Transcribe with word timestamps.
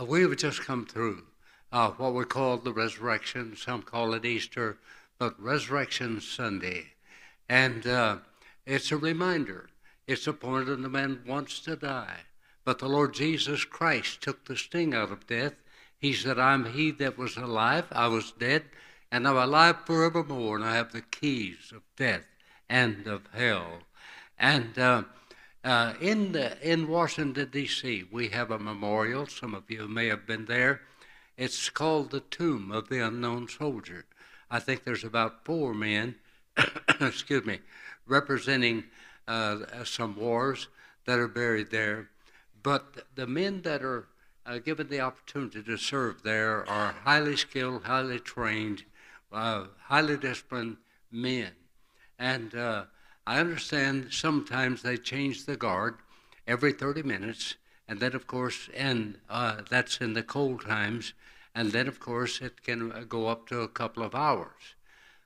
Uh, 0.00 0.04
we 0.04 0.22
have 0.22 0.36
just 0.36 0.64
come 0.64 0.86
through 0.86 1.24
uh, 1.72 1.90
what 1.90 2.14
we 2.14 2.24
call 2.24 2.56
the 2.56 2.72
resurrection. 2.72 3.54
Some 3.56 3.82
call 3.82 4.14
it 4.14 4.24
Easter, 4.24 4.78
but 5.18 5.40
Resurrection 5.40 6.20
Sunday. 6.20 6.92
And 7.48 7.86
uh, 7.86 8.18
it's 8.64 8.92
a 8.92 8.96
reminder. 8.96 9.68
It's 10.06 10.26
appointed 10.26 10.82
the 10.82 10.88
man 10.88 11.20
wants 11.26 11.60
to 11.60 11.76
die. 11.76 12.20
But 12.64 12.78
the 12.78 12.88
Lord 12.88 13.14
Jesus 13.14 13.64
Christ 13.64 14.22
took 14.22 14.44
the 14.44 14.56
sting 14.56 14.94
out 14.94 15.12
of 15.12 15.26
death. 15.26 15.54
He 15.98 16.12
said, 16.12 16.38
I'm 16.38 16.72
he 16.72 16.90
that 16.92 17.18
was 17.18 17.36
alive. 17.36 17.86
I 17.92 18.08
was 18.08 18.32
dead, 18.32 18.64
and 19.12 19.28
I'm 19.28 19.36
alive 19.36 19.84
forevermore, 19.84 20.56
and 20.56 20.64
I 20.64 20.76
have 20.76 20.92
the 20.92 21.02
keys 21.02 21.72
of 21.74 21.82
death 21.96 22.26
and 22.68 23.06
of 23.06 23.28
hell. 23.34 23.80
And 24.38 24.78
uh, 24.78 25.02
uh, 25.62 25.94
in, 26.00 26.32
the, 26.32 26.56
in 26.68 26.88
Washington, 26.88 27.48
D.C., 27.50 28.04
we 28.10 28.28
have 28.28 28.50
a 28.50 28.58
memorial. 28.58 29.26
Some 29.26 29.54
of 29.54 29.70
you 29.70 29.86
may 29.88 30.06
have 30.06 30.26
been 30.26 30.46
there. 30.46 30.80
It's 31.36 31.70
called 31.70 32.10
the 32.10 32.20
Tomb 32.20 32.70
of 32.70 32.88
the 32.88 33.04
Unknown 33.04 33.48
Soldier. 33.48 34.04
I 34.50 34.58
think 34.58 34.84
there's 34.84 35.04
about 35.04 35.44
four 35.44 35.74
men, 35.74 36.16
excuse 37.00 37.44
me, 37.44 37.60
representing 38.06 38.84
uh, 39.28 39.84
some 39.84 40.16
wars 40.16 40.68
that 41.06 41.18
are 41.18 41.28
buried 41.28 41.70
there. 41.70 42.08
But 42.62 43.04
the 43.14 43.26
men 43.26 43.62
that 43.62 43.82
are 43.82 44.08
uh, 44.46 44.58
given 44.58 44.88
the 44.88 45.00
opportunity 45.00 45.62
to 45.62 45.76
serve 45.76 46.22
there 46.22 46.68
are 46.68 46.92
highly 47.04 47.36
skilled, 47.36 47.84
highly 47.84 48.18
trained, 48.18 48.84
uh, 49.32 49.66
highly 49.84 50.16
disciplined 50.16 50.78
men. 51.10 51.52
And 52.18 52.54
uh, 52.54 52.84
I 53.26 53.38
understand 53.38 54.12
sometimes 54.12 54.82
they 54.82 54.96
change 54.96 55.44
the 55.44 55.56
guard 55.56 55.96
every 56.46 56.72
30 56.72 57.02
minutes, 57.02 57.54
and 57.86 58.00
then, 58.00 58.14
of 58.14 58.26
course, 58.26 58.68
and 58.74 59.18
uh, 59.28 59.62
that's 59.68 60.00
in 60.00 60.14
the 60.14 60.22
cold 60.22 60.64
times, 60.64 61.12
and 61.54 61.70
then, 61.70 61.86
of 61.86 62.00
course, 62.00 62.40
it 62.40 62.62
can 62.62 62.90
uh, 62.92 63.04
go 63.08 63.28
up 63.28 63.46
to 63.48 63.60
a 63.60 63.68
couple 63.68 64.02
of 64.02 64.14
hours. 64.14 64.74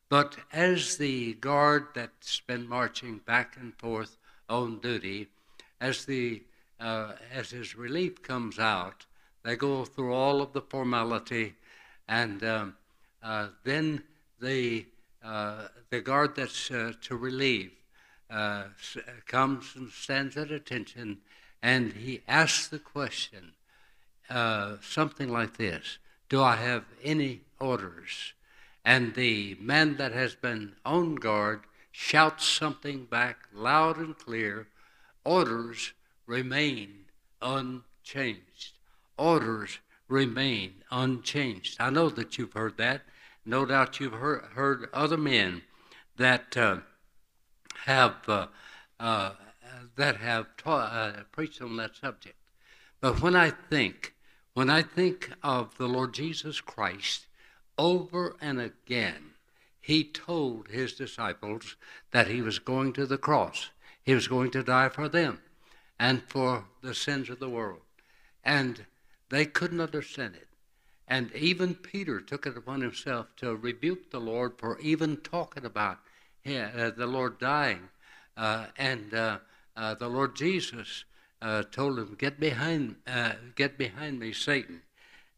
But 0.08 0.36
as 0.52 0.96
the 0.96 1.34
guard 1.34 1.88
that's 1.94 2.40
been 2.40 2.68
marching 2.68 3.18
back 3.18 3.56
and 3.56 3.74
forth 3.74 4.18
on 4.48 4.80
duty, 4.80 5.28
as 5.80 6.04
the 6.04 6.42
uh, 6.80 7.12
as 7.32 7.50
his 7.50 7.76
relief 7.76 8.22
comes 8.22 8.58
out, 8.58 9.06
they 9.44 9.56
go 9.56 9.84
through 9.84 10.12
all 10.12 10.42
of 10.42 10.52
the 10.52 10.60
formality, 10.60 11.54
and 12.08 12.42
um, 12.44 12.76
uh, 13.22 13.48
then 13.62 14.02
the 14.40 14.86
uh, 15.24 15.68
the 15.90 16.00
guard 16.00 16.36
that's 16.36 16.70
uh, 16.70 16.92
to 17.00 17.16
relieve 17.16 17.72
uh, 18.30 18.64
comes 19.26 19.74
and 19.76 19.90
stands 19.90 20.36
at 20.36 20.50
attention, 20.50 21.18
and 21.62 21.92
he 21.92 22.22
asks 22.26 22.66
the 22.68 22.78
question, 22.78 23.52
uh, 24.30 24.76
something 24.82 25.28
like 25.28 25.56
this 25.56 25.98
Do 26.28 26.42
I 26.42 26.56
have 26.56 26.84
any 27.02 27.42
orders? 27.60 28.32
And 28.84 29.14
the 29.14 29.56
man 29.60 29.96
that 29.96 30.12
has 30.12 30.34
been 30.34 30.74
on 30.84 31.14
guard 31.14 31.60
shouts 31.90 32.46
something 32.46 33.04
back 33.04 33.38
loud 33.52 33.96
and 33.96 34.18
clear 34.18 34.66
Orders 35.24 35.94
remain 36.26 37.06
unchanged. 37.40 38.72
Orders 39.16 39.78
remain 40.06 40.84
unchanged. 40.90 41.76
I 41.80 41.88
know 41.88 42.10
that 42.10 42.36
you've 42.36 42.52
heard 42.52 42.76
that. 42.76 43.02
No 43.46 43.64
doubt 43.64 44.00
you've 44.00 44.12
heard, 44.12 44.42
heard 44.54 44.88
other 44.92 45.16
men 45.16 45.62
that. 46.16 46.56
Uh, 46.56 46.78
have 47.86 48.16
uh, 48.28 48.46
uh, 49.00 49.32
that 49.96 50.16
have 50.16 50.56
taught, 50.56 50.92
uh, 50.92 51.22
preached 51.32 51.60
on 51.60 51.76
that 51.76 51.96
subject. 51.96 52.36
But 53.00 53.20
when 53.20 53.36
I 53.36 53.50
think, 53.50 54.14
when 54.54 54.70
I 54.70 54.82
think 54.82 55.32
of 55.42 55.76
the 55.76 55.88
Lord 55.88 56.14
Jesus 56.14 56.60
Christ, 56.60 57.26
over 57.76 58.36
and 58.40 58.60
again, 58.60 59.32
he 59.80 60.04
told 60.04 60.68
his 60.68 60.94
disciples 60.94 61.76
that 62.10 62.28
he 62.28 62.40
was 62.40 62.58
going 62.58 62.92
to 62.94 63.06
the 63.06 63.18
cross. 63.18 63.70
He 64.02 64.14
was 64.14 64.28
going 64.28 64.50
to 64.52 64.62
die 64.62 64.88
for 64.88 65.08
them 65.08 65.40
and 65.98 66.22
for 66.22 66.64
the 66.82 66.94
sins 66.94 67.28
of 67.28 67.40
the 67.40 67.48
world. 67.48 67.82
And 68.42 68.86
they 69.28 69.44
couldn't 69.44 69.80
understand 69.80 70.34
it. 70.36 70.48
And 71.06 71.30
even 71.34 71.74
Peter 71.74 72.20
took 72.20 72.46
it 72.46 72.56
upon 72.56 72.80
himself 72.80 73.26
to 73.36 73.54
rebuke 73.56 74.10
the 74.10 74.20
Lord 74.20 74.52
for 74.56 74.78
even 74.80 75.18
talking 75.18 75.64
about 75.64 75.98
uh, 76.46 76.90
the 76.90 77.06
Lord 77.06 77.38
dying. 77.38 77.88
Uh, 78.36 78.66
and 78.76 79.14
uh, 79.14 79.38
the 79.74 80.08
Lord 80.08 80.36
Jesus 80.36 81.04
told 81.70 81.98
him, 81.98 82.16
"Get 82.18 82.40
behind, 82.40 82.96
get 83.54 83.78
behind 83.78 84.18
me, 84.18 84.32
Satan." 84.32 84.82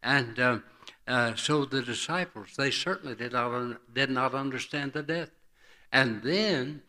And 0.03 0.63
so 1.37 1.65
the 1.65 1.83
disciples, 1.83 2.49
they 2.57 2.71
certainly 2.71 3.15
did 3.15 3.33
not 3.33 3.95
did 3.95 4.11
not 4.11 4.35
understand 4.35 4.93
the 4.93 5.03
death. 5.03 5.31
And 5.93 6.23
then, 6.23 6.83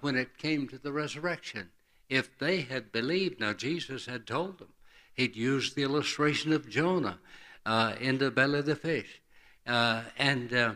when 0.00 0.16
it 0.16 0.38
came 0.38 0.68
to 0.68 0.78
the 0.78 0.92
resurrection, 0.92 1.70
if 2.08 2.38
they 2.38 2.60
had 2.62 2.92
believed, 2.92 3.40
now 3.40 3.52
Jesus 3.52 4.06
had 4.06 4.26
told 4.26 4.58
them, 4.58 4.68
he'd 5.14 5.36
used 5.36 5.74
the 5.74 5.82
illustration 5.82 6.52
of 6.52 6.68
Jonah 6.68 7.18
uh, 7.64 7.94
in 8.00 8.18
the 8.18 8.30
belly 8.30 8.58
of 8.58 8.66
the 8.66 8.76
fish. 8.76 9.20
Uh, 9.66 10.02
and 10.18 10.52
uh, 10.52 10.74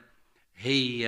he, 0.55 1.07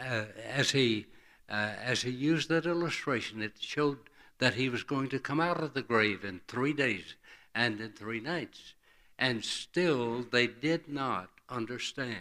as 0.00 0.70
he 0.70 1.06
uh, 1.48 1.72
as 1.80 2.02
he 2.02 2.10
used 2.10 2.48
that 2.48 2.66
illustration, 2.66 3.40
it 3.40 3.52
showed 3.60 3.98
that 4.38 4.54
he 4.54 4.68
was 4.68 4.82
going 4.82 5.08
to 5.08 5.18
come 5.18 5.40
out 5.40 5.62
of 5.62 5.74
the 5.74 5.82
grave 5.82 6.24
in 6.24 6.40
three 6.48 6.72
days 6.72 7.14
and 7.54 7.80
in 7.80 7.92
three 7.92 8.20
nights, 8.20 8.74
and 9.18 9.44
still 9.44 10.24
they 10.30 10.46
did 10.46 10.88
not 10.88 11.30
understand. 11.48 12.18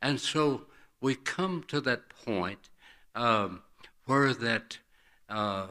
And 0.00 0.20
so 0.20 0.66
we 1.00 1.14
come 1.14 1.64
to 1.68 1.80
that 1.80 2.08
point 2.24 2.68
um, 3.14 3.62
where 4.06 4.34
that 4.34 4.78
uh, 5.28 5.66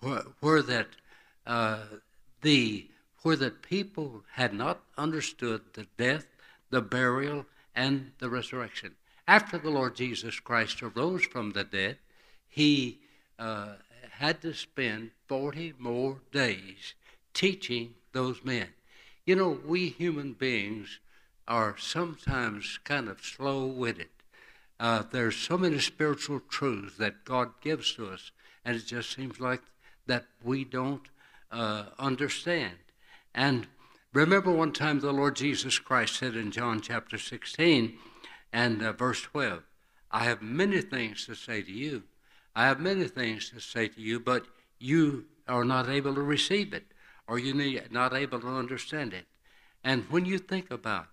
where, 0.00 0.22
where, 0.40 0.62
that 0.62 0.88
uh, 1.46 1.78
the 2.42 2.88
where 3.22 3.36
that 3.36 3.62
people 3.62 4.22
had 4.32 4.52
not 4.52 4.82
understood 4.98 5.62
the 5.72 5.86
death, 5.96 6.26
the 6.70 6.82
burial, 6.82 7.46
and 7.74 8.12
the 8.18 8.28
resurrection. 8.28 8.94
After 9.26 9.56
the 9.56 9.70
Lord 9.70 9.96
Jesus 9.96 10.38
Christ 10.38 10.82
arose 10.82 11.24
from 11.24 11.52
the 11.52 11.64
dead, 11.64 11.98
he 12.48 13.00
uh, 13.38 13.74
had 14.10 14.42
to 14.42 14.52
spend 14.52 15.10
40 15.28 15.74
more 15.78 16.20
days 16.30 16.94
teaching 17.32 17.94
those 18.12 18.44
men. 18.44 18.68
You 19.24 19.36
know, 19.36 19.58
we 19.66 19.88
human 19.88 20.34
beings 20.34 21.00
are 21.48 21.76
sometimes 21.78 22.78
kind 22.84 23.08
of 23.08 23.24
slow 23.24 23.64
witted. 23.66 24.08
Uh, 24.78 25.02
there's 25.10 25.36
so 25.36 25.56
many 25.56 25.78
spiritual 25.78 26.40
truths 26.40 26.96
that 26.98 27.24
God 27.24 27.52
gives 27.60 27.94
to 27.94 28.08
us, 28.08 28.30
and 28.64 28.76
it 28.76 28.86
just 28.86 29.14
seems 29.14 29.40
like 29.40 29.62
that 30.06 30.26
we 30.42 30.64
don't 30.64 31.08
uh, 31.50 31.86
understand. 31.98 32.74
And 33.34 33.66
remember 34.12 34.52
one 34.52 34.72
time 34.72 35.00
the 35.00 35.12
Lord 35.12 35.36
Jesus 35.36 35.78
Christ 35.78 36.16
said 36.16 36.36
in 36.36 36.50
John 36.50 36.80
chapter 36.80 37.16
16, 37.16 37.96
and 38.54 38.82
uh, 38.82 38.92
verse 38.92 39.20
12 39.20 39.64
I 40.10 40.24
have 40.24 40.40
many 40.40 40.80
things 40.80 41.26
to 41.26 41.34
say 41.34 41.60
to 41.62 41.72
you. 41.72 42.04
I 42.54 42.66
have 42.66 42.78
many 42.78 43.08
things 43.08 43.50
to 43.50 43.58
say 43.60 43.88
to 43.88 44.00
you, 44.00 44.20
but 44.20 44.46
you 44.78 45.24
are 45.48 45.64
not 45.64 45.88
able 45.88 46.14
to 46.14 46.22
receive 46.22 46.72
it, 46.72 46.84
or 47.26 47.36
you're 47.36 47.82
not 47.90 48.14
able 48.14 48.40
to 48.40 48.46
understand 48.46 49.12
it. 49.12 49.26
And 49.82 50.04
when 50.08 50.24
you 50.24 50.38
think 50.38 50.70
about 50.70 51.08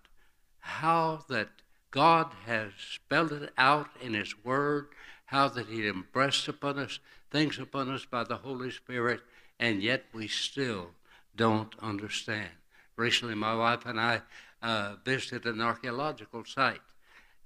how 0.60 1.24
that 1.28 1.48
God 1.90 2.30
has 2.46 2.70
spelled 2.78 3.32
it 3.32 3.52
out 3.58 3.88
in 4.00 4.14
His 4.14 4.36
Word, 4.44 4.90
how 5.26 5.48
that 5.48 5.66
He 5.66 5.88
impressed 5.88 6.46
upon 6.46 6.78
us 6.78 7.00
things 7.32 7.58
upon 7.58 7.90
us 7.90 8.04
by 8.04 8.22
the 8.22 8.36
Holy 8.36 8.70
Spirit, 8.70 9.20
and 9.58 9.82
yet 9.82 10.04
we 10.12 10.28
still 10.28 10.90
don't 11.34 11.74
understand. 11.80 12.50
Recently, 12.94 13.34
my 13.34 13.56
wife 13.56 13.84
and 13.84 13.98
I 13.98 14.20
uh, 14.62 14.94
visited 15.04 15.46
an 15.46 15.60
archaeological 15.60 16.44
site 16.44 16.82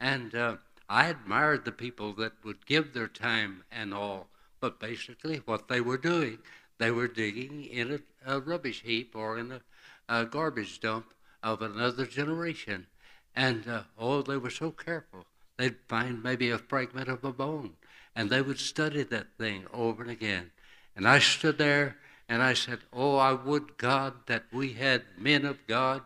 and 0.00 0.34
uh, 0.34 0.56
I 0.88 1.06
admired 1.06 1.64
the 1.64 1.72
people 1.72 2.12
that 2.14 2.44
would 2.44 2.66
give 2.66 2.92
their 2.92 3.08
time 3.08 3.64
and 3.72 3.92
all, 3.92 4.28
but 4.60 4.78
basically 4.78 5.38
what 5.38 5.68
they 5.68 5.80
were 5.80 5.98
doing, 5.98 6.38
they 6.78 6.90
were 6.90 7.08
digging 7.08 7.64
in 7.64 7.92
a, 8.26 8.34
a 8.34 8.40
rubbish 8.40 8.82
heap 8.82 9.16
or 9.16 9.38
in 9.38 9.52
a, 9.52 9.60
a, 10.08 10.26
garbage 10.26 10.80
dump 10.80 11.06
of 11.42 11.62
another 11.62 12.06
generation. 12.06 12.86
And 13.34 13.66
uh, 13.68 13.82
oh, 13.98 14.22
they 14.22 14.36
were 14.36 14.50
so 14.50 14.70
careful. 14.70 15.26
They'd 15.56 15.76
find 15.88 16.22
maybe 16.22 16.50
a 16.50 16.58
fragment 16.58 17.08
of 17.08 17.24
a 17.24 17.32
bone, 17.32 17.72
and 18.14 18.30
they 18.30 18.42
would 18.42 18.60
study 18.60 19.02
that 19.02 19.38
thing 19.38 19.64
over 19.72 20.02
and 20.02 20.10
again. 20.10 20.50
And 20.94 21.08
I 21.08 21.18
stood 21.18 21.58
there 21.58 21.96
and 22.28 22.42
I 22.42 22.54
said, 22.54 22.80
Oh, 22.92 23.16
I 23.16 23.32
would 23.32 23.76
God 23.76 24.14
that 24.26 24.44
we 24.52 24.72
had 24.72 25.02
men 25.18 25.44
of 25.44 25.66
God 25.66 26.02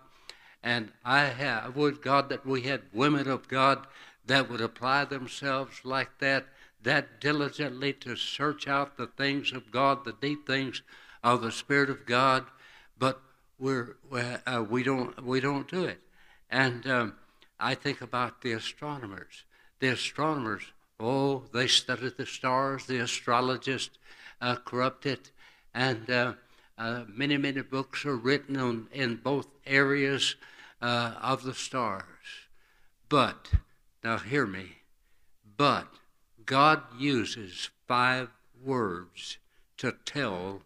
and 0.62 0.92
I, 1.04 1.24
have, 1.24 1.76
would 1.76 2.02
God 2.02 2.28
that 2.28 2.44
we 2.44 2.62
had 2.62 2.82
women 2.92 3.28
of 3.28 3.48
God 3.48 3.86
that 4.26 4.50
would 4.50 4.60
apply 4.60 5.06
themselves 5.06 5.80
like 5.84 6.18
that, 6.18 6.46
that 6.82 7.20
diligently 7.20 7.92
to 7.94 8.16
search 8.16 8.68
out 8.68 8.96
the 8.96 9.06
things 9.06 9.52
of 9.52 9.70
God, 9.70 10.04
the 10.04 10.14
deep 10.20 10.46
things 10.46 10.82
of 11.22 11.42
the 11.42 11.52
Spirit 11.52 11.90
of 11.90 12.06
God. 12.06 12.44
But 12.98 13.20
we're, 13.58 13.96
uh, 14.46 14.64
we 14.68 14.82
don't 14.82 15.24
we 15.24 15.40
don't 15.40 15.68
do 15.68 15.84
it. 15.84 16.00
And 16.50 16.86
um, 16.86 17.14
I 17.58 17.74
think 17.74 18.00
about 18.00 18.42
the 18.42 18.52
astronomers. 18.52 19.44
The 19.80 19.88
astronomers, 19.88 20.64
oh, 20.98 21.44
they 21.52 21.66
studied 21.66 22.16
the 22.16 22.26
stars. 22.26 22.86
The 22.86 23.00
astrologists 23.00 23.98
uh, 24.40 24.56
corrupt 24.56 25.06
it, 25.06 25.30
and 25.74 26.10
uh, 26.10 26.32
uh, 26.80 27.04
many 27.06 27.36
many 27.36 27.60
books 27.60 28.06
are 28.06 28.16
written 28.16 28.56
on 28.56 28.88
in 28.90 29.16
both 29.16 29.46
areas 29.66 30.34
uh, 30.80 31.12
of 31.20 31.42
the 31.42 31.52
stars. 31.52 32.48
But 33.10 33.50
now 34.02 34.16
hear 34.16 34.46
me. 34.46 34.78
But 35.58 35.88
God 36.46 36.82
uses 36.98 37.68
five 37.86 38.30
words 38.64 39.36
to 39.76 39.94
tell 40.06 40.62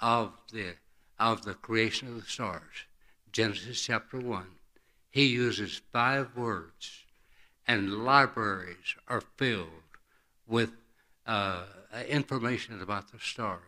of 0.00 0.32
the 0.52 0.74
of 1.16 1.44
the 1.44 1.54
creation 1.54 2.08
of 2.08 2.16
the 2.16 2.28
stars. 2.28 2.86
Genesis 3.30 3.80
chapter 3.80 4.18
1. 4.18 4.44
He 5.10 5.26
uses 5.26 5.80
five 5.92 6.36
words, 6.36 7.04
and 7.68 8.04
libraries 8.04 8.96
are 9.06 9.22
filled 9.36 9.68
with 10.46 10.72
uh, 11.24 11.64
information 12.08 12.82
about 12.82 13.12
the 13.12 13.20
stars. 13.20 13.60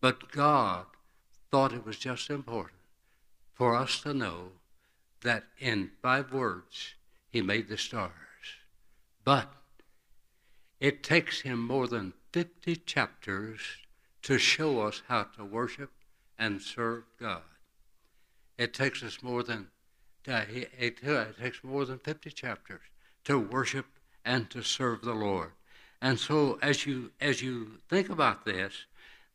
But 0.00 0.30
God 0.30 0.84
thought 1.54 1.72
it 1.72 1.86
was 1.86 1.98
just 1.98 2.30
important 2.30 2.80
for 3.52 3.76
us 3.76 4.00
to 4.00 4.12
know 4.12 4.48
that 5.22 5.44
in 5.60 5.88
five 6.02 6.32
words, 6.32 6.94
He 7.30 7.42
made 7.42 7.68
the 7.68 7.78
stars. 7.78 8.10
But 9.24 9.52
it 10.80 11.04
takes 11.04 11.42
Him 11.42 11.64
more 11.64 11.86
than 11.86 12.12
50 12.32 12.74
chapters 12.74 13.60
to 14.22 14.36
show 14.36 14.80
us 14.80 15.02
how 15.06 15.28
to 15.36 15.44
worship 15.44 15.92
and 16.36 16.60
serve 16.60 17.04
God. 17.20 17.42
It 18.58 18.74
takes 18.74 19.04
us 19.04 19.22
more 19.22 19.44
than 19.44 19.68
uh, 20.26 20.42
it, 20.52 20.98
uh, 21.06 21.12
it 21.12 21.38
takes 21.40 21.62
more 21.62 21.84
than 21.84 22.00
50 22.00 22.32
chapters 22.32 22.80
to 23.26 23.38
worship 23.38 23.86
and 24.24 24.50
to 24.50 24.64
serve 24.64 25.02
the 25.02 25.14
Lord. 25.14 25.52
And 26.02 26.18
so 26.18 26.58
as 26.60 26.84
you 26.84 27.12
as 27.20 27.42
you 27.42 27.78
think 27.88 28.08
about 28.08 28.44
this, 28.44 28.86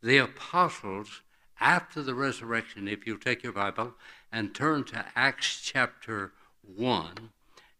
the 0.03 0.17
apostles 0.17 1.21
after 1.59 2.01
the 2.01 2.15
resurrection, 2.15 2.87
if 2.87 3.05
you 3.05 3.17
take 3.17 3.43
your 3.43 3.53
Bible 3.53 3.93
and 4.31 4.53
turn 4.53 4.83
to 4.85 5.05
Acts 5.15 5.61
chapter 5.61 6.31
1, 6.75 7.29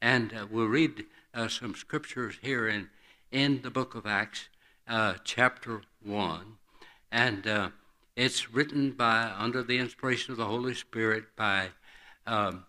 and 0.01 0.33
uh, 0.33 0.47
we'll 0.49 0.65
read 0.65 1.05
uh, 1.33 1.47
some 1.47 1.75
scriptures 1.75 2.35
here 2.41 2.67
in, 2.67 2.89
in 3.31 3.61
the 3.61 3.69
book 3.69 3.95
of 3.95 4.05
Acts, 4.05 4.49
uh, 4.87 5.15
chapter 5.23 5.81
1. 6.03 6.57
And 7.11 7.47
uh, 7.47 7.69
it's 8.15 8.53
written 8.53 8.91
by, 8.91 9.31
under 9.37 9.63
the 9.63 9.77
inspiration 9.77 10.31
of 10.31 10.37
the 10.37 10.45
Holy 10.45 10.73
Spirit, 10.73 11.35
by 11.35 11.69
um, 12.25 12.65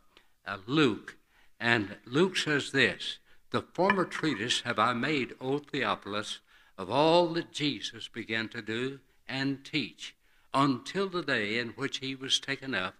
uh, 0.46 0.58
Luke. 0.66 1.16
And 1.58 1.96
Luke 2.06 2.36
says 2.36 2.72
this 2.72 3.18
The 3.50 3.62
former 3.62 4.04
treatise 4.04 4.62
have 4.62 4.78
I 4.78 4.92
made, 4.92 5.34
O 5.40 5.58
Theophilus, 5.58 6.40
of 6.78 6.90
all 6.90 7.28
that 7.34 7.52
Jesus 7.52 8.08
began 8.08 8.48
to 8.48 8.62
do 8.62 9.00
and 9.28 9.64
teach, 9.64 10.14
until 10.52 11.08
the 11.08 11.22
day 11.22 11.58
in 11.58 11.68
which 11.70 11.98
he 11.98 12.14
was 12.14 12.40
taken 12.40 12.74
up, 12.74 12.94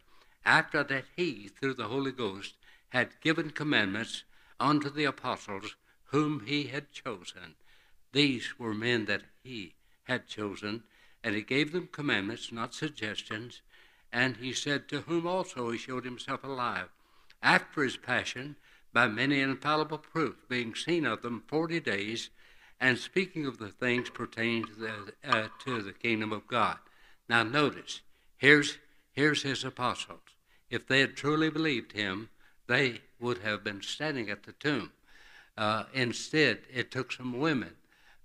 after 0.44 0.82
that 0.84 1.04
he, 1.16 1.48
through 1.48 1.74
the 1.74 1.88
Holy 1.88 2.12
Ghost, 2.12 2.54
had 2.90 3.20
given 3.20 3.50
commandments 3.50 4.24
unto 4.58 4.90
the 4.90 5.04
apostles 5.04 5.76
whom 6.06 6.46
he 6.46 6.64
had 6.64 6.92
chosen. 6.92 7.54
These 8.12 8.58
were 8.58 8.74
men 8.74 9.06
that 9.06 9.22
he 9.42 9.74
had 10.04 10.26
chosen 10.26 10.84
and 11.22 11.34
he 11.34 11.42
gave 11.42 11.72
them 11.72 11.88
commandments, 11.92 12.50
not 12.50 12.74
suggestions. 12.74 13.60
And 14.12 14.38
he 14.38 14.52
said, 14.52 14.88
To 14.88 15.02
whom 15.02 15.26
also 15.26 15.70
he 15.70 15.78
showed 15.78 16.04
himself 16.04 16.42
alive, 16.42 16.88
after 17.42 17.82
his 17.82 17.96
passion, 17.96 18.56
by 18.92 19.06
many 19.06 19.40
infallible 19.40 19.98
proofs, 19.98 20.44
being 20.48 20.74
seen 20.74 21.06
of 21.06 21.22
them 21.22 21.44
forty 21.46 21.78
days, 21.78 22.30
and 22.80 22.98
speaking 22.98 23.46
of 23.46 23.58
the 23.58 23.68
things 23.68 24.10
pertaining 24.10 24.64
to 24.64 24.74
the, 24.74 25.12
uh, 25.24 25.48
to 25.64 25.82
the 25.82 25.92
kingdom 25.92 26.32
of 26.32 26.46
God. 26.48 26.78
Now, 27.30 27.44
notice, 27.44 28.00
here's, 28.38 28.78
here's 29.12 29.44
his 29.44 29.62
apostles. 29.62 30.18
If 30.68 30.88
they 30.88 30.98
had 30.98 31.14
truly 31.14 31.48
believed 31.48 31.92
him, 31.92 32.28
they 32.66 33.02
would 33.20 33.38
have 33.38 33.62
been 33.62 33.82
standing 33.82 34.28
at 34.28 34.42
the 34.42 34.52
tomb. 34.52 34.90
Uh, 35.56 35.84
instead, 35.94 36.62
it 36.74 36.90
took 36.90 37.12
some 37.12 37.38
women 37.38 37.76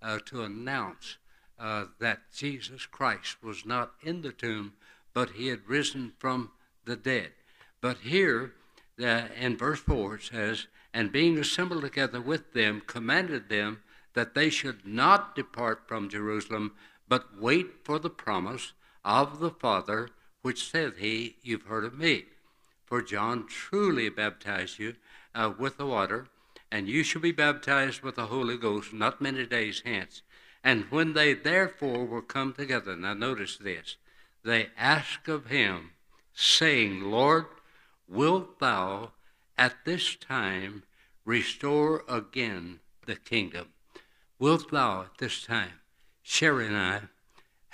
uh, 0.02 0.18
to 0.26 0.42
announce 0.42 1.18
uh, 1.60 1.86
that 2.00 2.32
Jesus 2.36 2.88
Christ 2.88 3.44
was 3.44 3.64
not 3.64 3.92
in 4.02 4.24
the 4.24 4.32
tomb, 4.32 4.74
but 5.14 5.30
he 5.30 5.50
had 5.50 5.70
risen 5.70 6.14
from 6.18 6.50
the 6.86 6.96
dead. 6.96 7.30
But 7.82 7.98
here, 7.98 8.54
uh, 9.00 9.28
in 9.40 9.56
verse 9.56 9.82
4, 9.82 10.16
it 10.16 10.24
says, 10.24 10.66
And 10.96 11.12
being 11.12 11.38
assembled 11.38 11.84
together 11.84 12.22
with 12.22 12.54
them, 12.54 12.82
commanded 12.88 13.50
them 13.50 13.84
that 14.16 14.34
they 14.34 14.50
should 14.50 14.84
not 14.84 15.36
depart 15.36 15.88
from 15.88 16.10
Jerusalem, 16.10 16.72
but 17.08 17.40
wait 17.40 17.86
for 17.86 18.00
the 18.00 18.10
promise 18.10 18.74
of 19.06 19.40
the 19.40 19.52
Father, 19.52 20.10
which 20.42 20.70
saith 20.70 20.98
he, 20.98 21.38
You've 21.44 21.68
heard 21.68 21.86
of 21.86 21.98
me. 21.98 22.26
For 22.84 23.02
John 23.02 23.48
truly 23.48 24.10
baptized 24.10 24.80
you 24.80 24.96
uh, 25.34 25.54
with 25.58 25.78
the 25.78 25.86
water, 25.86 26.28
and 26.72 26.90
you 26.90 27.04
shall 27.04 27.22
be 27.22 27.32
baptized 27.32 28.02
with 28.02 28.16
the 28.16 28.26
Holy 28.26 28.58
Ghost 28.58 28.92
not 28.92 29.22
many 29.22 29.46
days 29.46 29.84
hence. 29.86 30.24
And 30.64 30.86
when 30.90 31.14
they 31.14 31.34
therefore 31.34 32.06
were 32.06 32.22
come 32.22 32.54
together, 32.54 32.96
now 32.96 33.14
notice 33.14 33.58
this, 33.58 33.98
they 34.44 34.70
asked 34.78 35.28
of 35.28 35.48
him, 35.48 35.92
saying, 36.34 37.02
Lord, 37.02 37.46
wilt 38.08 38.60
thou 38.60 39.12
at 39.58 39.86
this 39.86 40.16
time 40.16 40.84
restore 41.24 42.04
again 42.10 42.80
the 43.06 43.16
kingdom? 43.16 43.70
Wilt 44.40 44.72
thou 44.72 45.04
at 45.04 45.18
this 45.20 45.44
time? 45.44 45.80
Sherry 46.24 46.68
and 46.68 46.76
I 46.76 47.02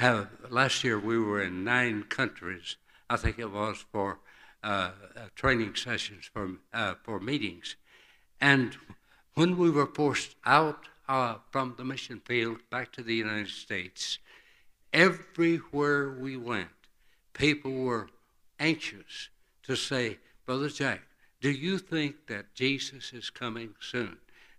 have, 0.02 0.30
last 0.50 0.84
year 0.84 1.00
we 1.00 1.20
were 1.20 1.44
in 1.44 1.64
nine 1.64 2.04
countries, 2.04 2.76
I 3.08 3.18
think 3.18 3.38
it 3.38 3.52
was 3.52 3.86
for 3.92 4.18
uh, 4.64 4.92
uh 5.16 5.22
training 5.36 5.76
sessions 5.76 6.30
for, 6.34 6.54
uh, 6.74 6.96
for 7.04 7.20
meetings. 7.20 7.76
And 8.40 8.78
when 9.36 9.58
we 9.58 9.70
were 9.70 9.86
forced 9.86 10.36
out 10.44 10.88
uh, 11.08 11.36
from 11.52 11.76
the 11.78 11.86
mission 11.86 12.20
field 12.26 12.58
back 12.72 12.92
to 12.94 13.04
the 13.04 13.14
United 13.14 13.50
States, 13.50 14.18
everywhere 14.92 16.10
we 16.10 16.36
went, 16.36 16.70
people 17.34 17.72
were 17.72 18.10
anxious 18.60 19.30
to 19.64 19.76
say, 19.76 20.18
Brother 20.48 20.70
Jack, 20.70 21.02
do 21.42 21.52
you 21.52 21.78
think 21.78 22.26
that 22.26 22.56
Jesus 22.56 23.14
is 23.14 23.30
coming 23.30 23.76
soon? 23.80 24.18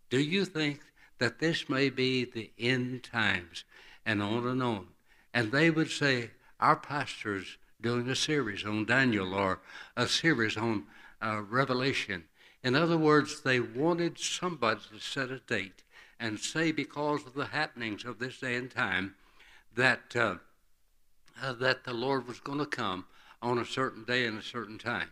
Do 0.08 0.20
you 0.20 0.44
think 0.44 0.80
that 1.18 1.40
this 1.40 1.68
may 1.68 1.90
be 1.90 2.24
the 2.24 2.52
end 2.58 3.02
times? 3.02 3.64
And 4.06 4.22
on 4.22 4.46
and 4.46 4.62
on. 4.62 4.86
And 5.34 5.50
they 5.50 5.70
would 5.70 5.90
say, 5.90 6.30
Our 6.60 6.76
pastor's 6.76 7.58
doing 7.80 8.08
a 8.08 8.16
series 8.16 8.64
on 8.64 8.84
Daniel 8.84 9.34
or 9.34 9.60
a 9.96 10.06
series 10.06 10.56
on 10.56 10.84
uh, 11.20 11.42
Revelation. 11.48 12.24
In 12.62 12.76
other 12.76 12.96
words, 12.96 13.40
they 13.40 13.60
wanted 13.60 14.18
somebody 14.18 14.80
to 14.92 15.00
set 15.00 15.30
a 15.30 15.40
date 15.40 15.82
and 16.20 16.38
say 16.38 16.70
because 16.70 17.26
of 17.26 17.34
the 17.34 17.46
happenings 17.46 18.04
of 18.04 18.18
this 18.18 18.38
day 18.38 18.54
and 18.54 18.70
time 18.70 19.14
that 19.74 20.14
uh, 20.14 20.36
uh, 21.42 21.52
that 21.54 21.84
the 21.84 21.92
Lord 21.92 22.28
was 22.28 22.40
going 22.40 22.58
to 22.58 22.66
come 22.66 23.06
on 23.40 23.58
a 23.58 23.64
certain 23.64 24.04
day 24.04 24.26
and 24.26 24.38
a 24.38 24.42
certain 24.42 24.78
time. 24.78 25.08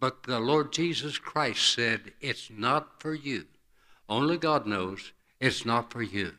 But 0.00 0.22
the 0.22 0.40
Lord 0.40 0.72
Jesus 0.72 1.18
Christ 1.18 1.74
said, 1.74 2.12
It's 2.20 2.50
not 2.50 3.00
for 3.00 3.14
you. 3.14 3.46
Only 4.08 4.38
God 4.38 4.66
knows 4.66 5.12
it's 5.40 5.66
not 5.66 5.92
for 5.92 6.02
you. 6.02 6.34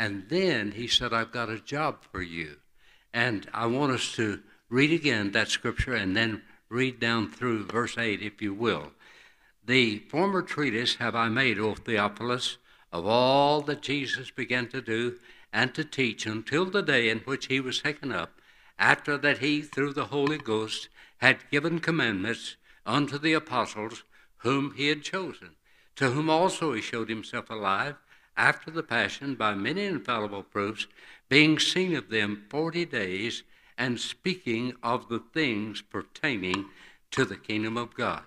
And 0.00 0.30
then 0.30 0.72
he 0.72 0.86
said, 0.86 1.12
I've 1.12 1.30
got 1.30 1.50
a 1.50 1.60
job 1.60 2.04
for 2.10 2.22
you. 2.22 2.56
And 3.12 3.46
I 3.52 3.66
want 3.66 3.92
us 3.92 4.14
to 4.14 4.40
read 4.70 4.92
again 4.92 5.32
that 5.32 5.48
scripture 5.48 5.92
and 5.92 6.16
then 6.16 6.40
read 6.70 6.98
down 6.98 7.30
through 7.30 7.66
verse 7.66 7.98
8, 7.98 8.22
if 8.22 8.40
you 8.40 8.54
will. 8.54 8.92
The 9.62 9.98
former 10.08 10.40
treatise 10.40 10.94
have 10.94 11.14
I 11.14 11.28
made, 11.28 11.58
O 11.58 11.74
Theophilus, 11.74 12.56
of 12.90 13.04
all 13.04 13.60
that 13.60 13.82
Jesus 13.82 14.30
began 14.30 14.68
to 14.68 14.80
do 14.80 15.18
and 15.52 15.74
to 15.74 15.84
teach 15.84 16.24
until 16.24 16.64
the 16.64 16.80
day 16.82 17.10
in 17.10 17.18
which 17.18 17.48
he 17.48 17.60
was 17.60 17.82
taken 17.82 18.10
up, 18.10 18.40
after 18.78 19.18
that 19.18 19.38
he, 19.38 19.60
through 19.60 19.92
the 19.92 20.06
Holy 20.06 20.38
Ghost, 20.38 20.88
had 21.18 21.50
given 21.50 21.78
commandments 21.78 22.56
unto 22.86 23.18
the 23.18 23.34
apostles 23.34 24.02
whom 24.38 24.72
he 24.76 24.88
had 24.88 25.02
chosen, 25.02 25.56
to 25.96 26.12
whom 26.12 26.30
also 26.30 26.72
he 26.72 26.80
showed 26.80 27.10
himself 27.10 27.50
alive 27.50 27.96
after 28.40 28.70
the 28.70 28.82
passion 28.82 29.34
by 29.34 29.54
many 29.54 29.84
infallible 29.84 30.42
proofs, 30.42 30.86
being 31.28 31.58
seen 31.58 31.94
of 31.94 32.08
them 32.08 32.42
forty 32.48 32.86
days, 32.86 33.42
and 33.76 34.00
speaking 34.00 34.72
of 34.82 35.08
the 35.10 35.22
things 35.34 35.82
pertaining 35.82 36.64
to 37.10 37.26
the 37.26 37.36
kingdom 37.36 37.76
of 37.76 37.94
God. 37.94 38.22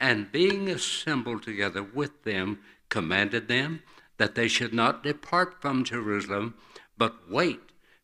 And 0.00 0.32
being 0.32 0.68
assembled 0.68 1.44
together 1.44 1.82
with 1.82 2.24
them, 2.24 2.58
commanded 2.88 3.46
them 3.46 3.82
that 4.16 4.34
they 4.34 4.48
should 4.48 4.74
not 4.74 5.04
depart 5.04 5.62
from 5.62 5.84
Jerusalem, 5.84 6.54
but 6.98 7.30
wait 7.30 7.60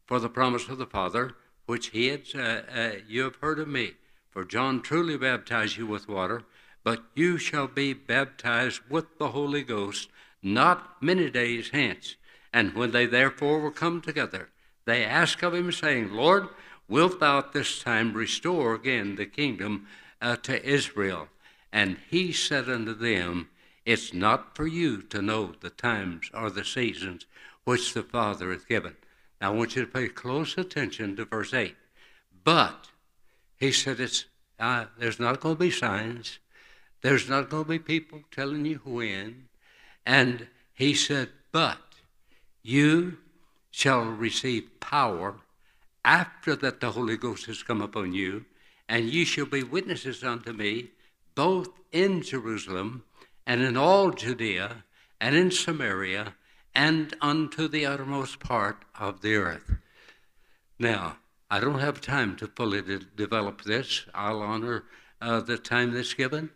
for 0.07 0.21
the 0.21 0.29
promise 0.29 0.69
of 0.69 0.79
the 0.79 0.87
Father, 0.87 1.35
which 1.67 1.89
he 1.89 2.07
had, 2.07 2.23
uh, 2.37 2.63
uh, 2.73 2.93
you 3.09 3.25
have 3.25 3.37
heard 3.37 3.59
of 3.59 3.67
me. 3.67 3.95
For 4.31 4.45
John 4.45 4.81
truly 4.81 5.19
baptized 5.19 5.77
you 5.77 5.89
with 5.89 6.09
water, 6.09 6.45
but 6.85 7.03
you 7.17 7.37
shall 7.37 7.67
be 7.67 7.95
baptized 7.95 8.81
with 8.89 9.19
the 9.19 9.31
Holy 9.31 9.65
Ghost 9.65 10.09
not 10.43 11.03
many 11.03 11.31
days 11.31 11.71
hence. 11.71 12.17
And 12.53 12.75
when 12.75 12.93
they 12.93 13.07
therefore 13.07 13.61
were 13.61 13.71
come 13.71 14.01
together, 14.01 14.49
they 14.85 15.05
asked 15.05 15.43
of 15.43 15.55
him, 15.55 15.71
saying, 15.71 16.13
Lord, 16.13 16.49
wilt 16.89 17.21
thou 17.21 17.39
at 17.39 17.53
this 17.53 17.79
time 17.79 18.15
restore 18.15 18.75
again 18.75 19.17
the 19.17 19.27
kingdom 19.27 19.87
uh, 20.23 20.37
to 20.37 20.65
Israel? 20.67 21.29
And 21.73 21.99
he 22.09 22.33
said 22.33 22.69
unto 22.69 22.95
them, 22.95 23.51
It's 23.85 24.15
not 24.15 24.57
for 24.57 24.67
you 24.67 25.03
to 25.03 25.21
know 25.21 25.53
the 25.61 25.71
times 25.71 26.31
or 26.33 26.51
the 26.51 26.65
seasons 26.65 27.27
which 27.65 27.93
the 27.93 28.03
Father 28.03 28.51
hath 28.51 28.67
given. 28.67 28.97
Now 29.41 29.53
I 29.53 29.57
want 29.57 29.77
you 29.77 29.85
to 29.85 29.91
pay 29.91 30.09
close 30.09 30.57
attention 30.57 31.17
to 31.17 31.27
verse 31.27 31.53
8. 31.53 31.77
But 32.45 32.89
he 33.59 33.73
said, 33.73 34.01
it's, 34.01 34.25
uh, 34.59 34.87
There's 34.99 35.21
not 35.21 35.41
going 35.41 35.57
to 35.57 35.61
be 35.61 35.71
signs, 35.71 36.39
there's 37.03 37.29
not 37.29 37.51
going 37.51 37.65
to 37.65 37.69
be 37.69 37.79
people 37.79 38.23
telling 38.31 38.65
you 38.65 38.81
when. 38.85 39.48
And 40.09 40.47
he 40.73 40.95
said, 40.95 41.29
But 41.53 41.83
you 42.63 43.19
shall 43.71 44.07
receive 44.07 44.81
power 44.81 45.35
after 46.03 46.57
that 46.57 46.81
the 46.81 46.93
Holy 46.93 47.19
Ghost 47.19 47.45
has 47.45 47.63
come 47.63 47.83
upon 47.83 48.15
you, 48.15 48.47
and 48.89 49.05
ye 49.05 49.27
shall 49.27 49.45
be 49.45 49.63
witnesses 49.63 50.25
unto 50.25 50.55
me 50.55 50.93
both 51.35 51.69
in 51.93 52.23
Jerusalem 52.23 53.05
and 53.47 53.61
in 53.61 53.77
all 53.77 54.11
Judea 54.11 54.85
and 55.21 55.37
in 55.37 55.51
Samaria 55.51 56.33
and 56.75 57.15
unto 57.21 57.69
the 57.69 57.85
uttermost 57.85 58.41
part 58.41 58.87
of 58.99 59.21
the 59.21 59.35
earth. 59.35 59.77
Now, 60.79 61.19
I 61.51 61.61
don't 61.61 61.81
have 61.81 62.01
time 62.01 62.35
to 62.37 62.47
fully 62.47 62.81
de- 62.81 63.01
develop 63.01 63.63
this. 63.63 64.07
I'll 64.15 64.41
honor 64.41 64.85
uh, 65.21 65.41
the 65.41 65.59
time 65.59 65.93
that's 65.93 66.15
given. 66.15 66.49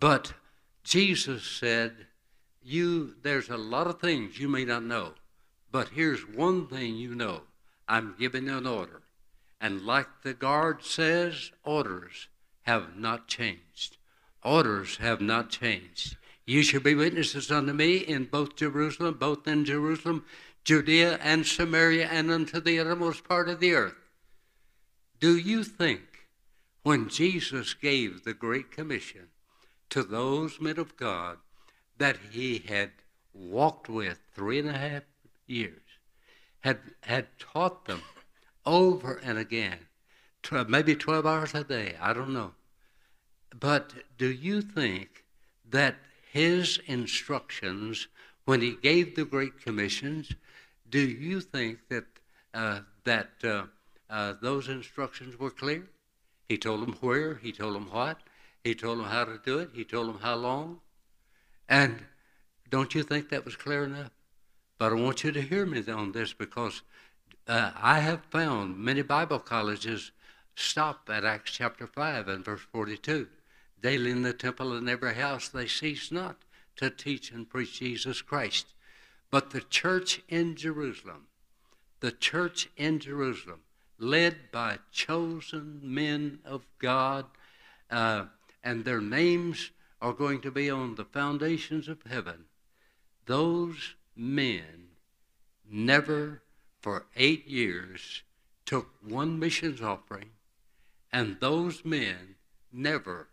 But 0.00 0.32
Jesus 0.82 1.44
said, 1.44 2.07
"You, 2.70 3.14
there's 3.22 3.48
a 3.48 3.56
lot 3.56 3.86
of 3.86 3.98
things 3.98 4.38
you 4.38 4.46
may 4.46 4.66
not 4.66 4.82
know, 4.82 5.14
but 5.72 5.88
here's 5.88 6.28
one 6.28 6.66
thing 6.66 6.96
you 6.96 7.14
know: 7.14 7.44
I'm 7.88 8.14
giving 8.18 8.46
an 8.50 8.66
order, 8.66 9.04
and 9.58 9.86
like 9.86 10.20
the 10.22 10.34
guard 10.34 10.84
says, 10.84 11.50
orders 11.64 12.28
have 12.64 12.94
not 12.94 13.26
changed. 13.26 13.96
Orders 14.42 14.98
have 14.98 15.22
not 15.22 15.48
changed. 15.48 16.18
You 16.44 16.62
shall 16.62 16.82
be 16.82 16.94
witnesses 16.94 17.50
unto 17.50 17.72
me 17.72 17.96
in 17.96 18.26
both 18.26 18.54
Jerusalem, 18.54 19.14
both 19.14 19.48
in 19.48 19.64
Jerusalem, 19.64 20.26
Judea, 20.62 21.18
and 21.22 21.46
Samaria, 21.46 22.06
and 22.08 22.30
unto 22.30 22.60
the 22.60 22.78
uttermost 22.78 23.24
part 23.24 23.48
of 23.48 23.60
the 23.60 23.72
earth. 23.72 24.10
Do 25.18 25.38
you 25.38 25.64
think 25.64 26.28
when 26.82 27.08
Jesus 27.08 27.72
gave 27.72 28.24
the 28.24 28.34
Great 28.34 28.70
Commission 28.70 29.28
to 29.88 30.02
those 30.02 30.60
men 30.60 30.78
of 30.78 30.98
God 30.98 31.38
that 31.98 32.16
he 32.30 32.58
had 32.58 32.90
walked 33.34 33.88
with 33.88 34.18
three 34.34 34.58
and 34.58 34.68
a 34.68 34.72
half 34.72 35.02
years, 35.46 35.82
had, 36.60 36.78
had 37.02 37.26
taught 37.38 37.84
them 37.84 38.02
over 38.64 39.20
and 39.22 39.38
again, 39.38 39.78
maybe 40.68 40.94
12 40.94 41.26
hours 41.26 41.54
a 41.54 41.64
day, 41.64 41.96
I 42.00 42.12
don't 42.12 42.32
know. 42.32 42.52
But 43.58 43.92
do 44.16 44.30
you 44.30 44.60
think 44.62 45.24
that 45.68 45.96
his 46.32 46.78
instructions, 46.86 48.08
when 48.44 48.60
he 48.60 48.76
gave 48.76 49.14
the 49.14 49.24
Great 49.24 49.60
Commissions, 49.60 50.32
do 50.88 51.00
you 51.00 51.40
think 51.40 51.80
that, 51.88 52.04
uh, 52.54 52.80
that 53.04 53.30
uh, 53.44 53.64
uh, 54.10 54.34
those 54.40 54.68
instructions 54.68 55.38
were 55.38 55.50
clear. 55.50 55.86
He 56.48 56.56
told 56.56 56.82
them 56.82 56.94
where, 57.00 57.34
he 57.36 57.52
told 57.52 57.74
them 57.74 57.90
what, 57.90 58.18
he 58.64 58.74
told 58.74 58.98
them 58.98 59.06
how 59.06 59.24
to 59.24 59.38
do 59.44 59.58
it, 59.58 59.70
he 59.74 59.84
told 59.84 60.08
them 60.08 60.20
how 60.20 60.36
long. 60.36 60.80
And 61.68 62.04
don't 62.70 62.94
you 62.94 63.02
think 63.02 63.28
that 63.28 63.44
was 63.44 63.56
clear 63.56 63.84
enough? 63.84 64.10
But 64.78 64.92
I 64.92 64.96
want 64.96 65.24
you 65.24 65.32
to 65.32 65.42
hear 65.42 65.66
me 65.66 65.84
on 65.90 66.12
this 66.12 66.32
because 66.32 66.82
uh, 67.46 67.72
I 67.76 68.00
have 68.00 68.24
found 68.30 68.78
many 68.78 69.02
Bible 69.02 69.38
colleges 69.38 70.12
stop 70.54 71.08
at 71.10 71.24
Acts 71.24 71.52
chapter 71.52 71.86
5 71.86 72.28
and 72.28 72.44
verse 72.44 72.60
42. 72.72 73.26
Daily 73.80 74.10
in 74.10 74.22
the 74.22 74.32
temple 74.32 74.72
and 74.72 74.88
every 74.88 75.14
house 75.14 75.48
they 75.48 75.66
cease 75.66 76.10
not 76.10 76.36
to 76.76 76.90
teach 76.90 77.30
and 77.30 77.48
preach 77.48 77.78
Jesus 77.78 78.22
Christ. 78.22 78.66
But 79.30 79.50
the 79.50 79.60
church 79.60 80.22
in 80.28 80.56
Jerusalem, 80.56 81.26
the 82.00 82.12
church 82.12 82.68
in 82.76 82.98
Jerusalem, 82.98 83.60
led 83.98 84.50
by 84.52 84.78
chosen 84.92 85.80
men 85.82 86.38
of 86.44 86.66
God, 86.78 87.26
uh, 87.90 88.26
and 88.62 88.84
their 88.84 89.00
names 89.00 89.70
are 90.00 90.12
going 90.12 90.40
to 90.40 90.50
be 90.50 90.70
on 90.70 90.94
the 90.94 91.04
foundations 91.04 91.88
of 91.88 92.02
heaven. 92.02 92.44
Those 93.26 93.94
men 94.14 94.88
never 95.68 96.42
for 96.80 97.06
eight 97.16 97.46
years 97.46 98.22
took 98.64 98.88
one 99.06 99.38
missions 99.38 99.82
offering, 99.82 100.30
and 101.12 101.38
those 101.40 101.84
men 101.84 102.36
never 102.72 103.28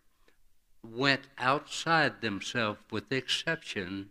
went 0.83 1.27
outside 1.37 2.21
themselves 2.21 2.79
with 2.91 3.09
the 3.09 3.17
exception 3.17 4.09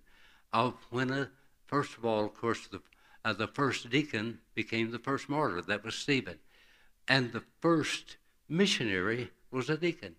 of 0.52 0.74
when, 0.90 1.10
a, 1.10 1.30
first 1.66 1.96
of 1.96 2.04
all, 2.04 2.24
of 2.26 2.34
course, 2.34 2.66
the, 2.66 2.80
uh, 3.24 3.32
the 3.32 3.46
first 3.46 3.90
deacon 3.90 4.38
became 4.54 4.90
the 4.90 4.98
first 4.98 5.28
martyr. 5.28 5.62
That 5.62 5.84
was 5.84 5.94
Stephen. 5.94 6.38
And 7.08 7.32
the 7.32 7.42
first 7.60 8.16
missionary 8.48 9.30
was 9.50 9.68
a 9.68 9.76
deacon. 9.76 10.16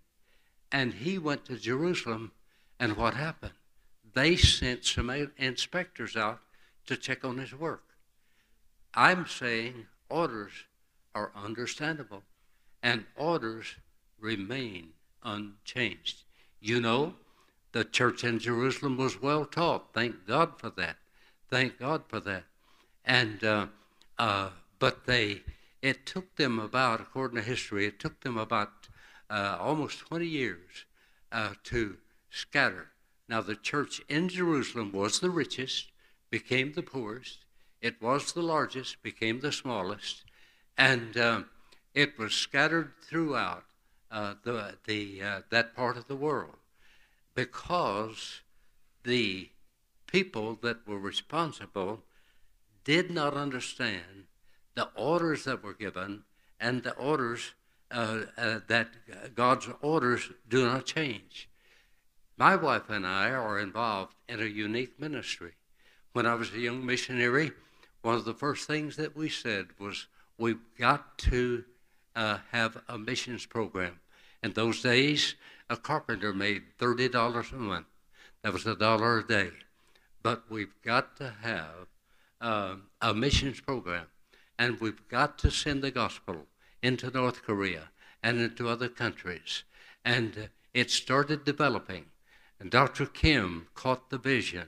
And 0.72 0.94
he 0.94 1.18
went 1.18 1.46
to 1.46 1.58
Jerusalem, 1.58 2.32
and 2.80 2.98
what 2.98 3.14
happened? 3.14 3.54
They 4.14 4.36
sent 4.36 4.86
some 4.86 5.10
inspectors 5.38 6.16
out 6.16 6.40
to 6.88 6.98
check 6.98 7.24
on 7.24 7.38
his 7.38 7.54
work. 7.54 7.84
I'm 8.94 9.28
saying 9.28 9.88
orders 10.10 10.52
are 11.14 11.32
understandable, 11.36 12.24
and 12.82 13.06
orders 13.16 13.76
remain 14.20 14.90
unchanged. 15.24 16.24
You 16.60 16.80
know, 16.80 17.16
the 17.72 17.84
church 17.84 18.24
in 18.24 18.40
Jerusalem 18.40 18.98
was 18.98 19.22
well 19.22 19.46
taught. 19.46 19.94
Thank 19.94 20.26
God 20.26 20.60
for 20.60 20.70
that. 20.72 20.98
Thank 21.50 21.78
God 21.80 22.04
for 22.08 22.20
that. 22.22 22.44
And 23.04 23.44
uh, 23.44 23.68
uh, 24.18 24.50
but 24.80 25.06
they 25.06 25.42
it 25.82 26.06
took 26.06 26.36
them 26.36 26.58
about, 26.58 27.02
according 27.02 27.38
to 27.38 27.44
history, 27.44 27.86
it 27.86 28.00
took 28.00 28.22
them 28.22 28.38
about 28.38 28.85
uh, 29.30 29.58
almost 29.60 30.00
20 30.00 30.26
years 30.26 30.86
uh, 31.32 31.52
to 31.64 31.98
scatter. 32.30 32.92
Now, 33.28 33.42
the 33.42 33.56
church 33.56 34.02
in 34.08 34.30
Jerusalem 34.30 34.92
was 34.92 35.20
the 35.20 35.30
richest, 35.30 35.92
became 36.30 36.74
the 36.74 36.84
poorest. 36.84 37.40
It 37.82 38.02
was 38.02 38.34
the 38.34 38.42
largest, 38.42 39.02
became 39.02 39.40
the 39.40 39.52
smallest. 39.52 40.24
And 40.78 41.18
uh, 41.18 41.44
it 41.94 42.18
was 42.20 42.34
scattered 42.34 42.94
throughout 43.02 43.66
uh, 44.12 44.36
the, 44.44 44.76
the, 44.86 45.22
uh, 45.22 45.42
that 45.50 45.76
part 45.76 45.98
of 45.98 46.08
the 46.08 46.16
world 46.16 46.58
because 47.36 48.42
the 49.04 49.50
people 50.08 50.58
that 50.62 50.88
were 50.88 50.98
responsible 50.98 52.04
did 52.84 53.12
not 53.12 53.34
understand 53.34 54.26
the 54.76 54.90
orders 54.96 55.44
that 55.44 55.64
were 55.64 55.74
given 55.74 56.24
and 56.60 56.84
the 56.84 56.94
orders 56.96 57.54
uh, 57.96 58.26
uh, 58.38 58.60
that 58.68 58.90
God's 59.36 59.68
orders 59.82 60.30
do 60.48 60.66
not 60.66 60.86
change. 60.86 61.50
My 62.38 62.56
wife 62.56 62.90
and 62.90 63.08
I 63.08 63.30
are 63.30 63.60
involved 63.60 64.14
in 64.28 64.42
a 64.42 64.46
unique 64.46 65.00
ministry. 65.00 65.54
When 66.14 66.26
I 66.26 66.36
was 66.36 66.54
a 66.54 66.60
young 66.60 66.86
missionary, 66.86 67.52
one 68.02 68.16
of 68.16 68.26
the 68.26 68.34
first 68.34 68.68
things 68.68 68.98
that 68.98 69.16
we 69.16 69.30
said 69.30 69.68
was, 69.80 70.08
We've 70.38 70.60
got 70.78 71.18
to 71.20 71.64
uh, 72.16 72.40
have 72.52 72.82
a 72.90 72.98
missions 72.98 73.46
program. 73.46 74.00
In 74.44 74.52
those 74.52 74.82
days, 74.82 75.36
a 75.70 75.78
carpenter 75.78 76.34
made 76.34 76.64
$30 76.78 77.54
a 77.54 77.56
month. 77.56 77.88
That 78.44 78.52
was 78.52 78.66
a 78.66 78.76
dollar 78.76 79.20
a 79.20 79.28
day. 79.28 79.52
But 80.22 80.44
we've 80.50 80.76
got 80.84 81.16
to 81.18 81.34
have 81.42 81.88
uh, 82.42 82.76
a 83.02 83.14
missions 83.14 83.62
program 83.62 84.08
and 84.58 84.80
we've 84.80 85.08
got 85.08 85.38
to 85.40 85.52
send 85.52 85.82
the 85.82 85.92
gospel 85.92 86.48
into 86.82 87.10
North 87.10 87.44
Korea 87.44 87.90
and 88.22 88.40
into 88.40 88.68
other 88.70 88.90
countries. 88.90 89.64
And 90.04 90.38
uh, 90.38 90.42
it 90.74 90.92
started 90.92 91.46
developing. 91.46 92.06
And 92.60 92.70
Dr. 92.70 93.06
Kim 93.06 93.68
caught 93.74 94.10
the 94.10 94.18
vision. 94.18 94.68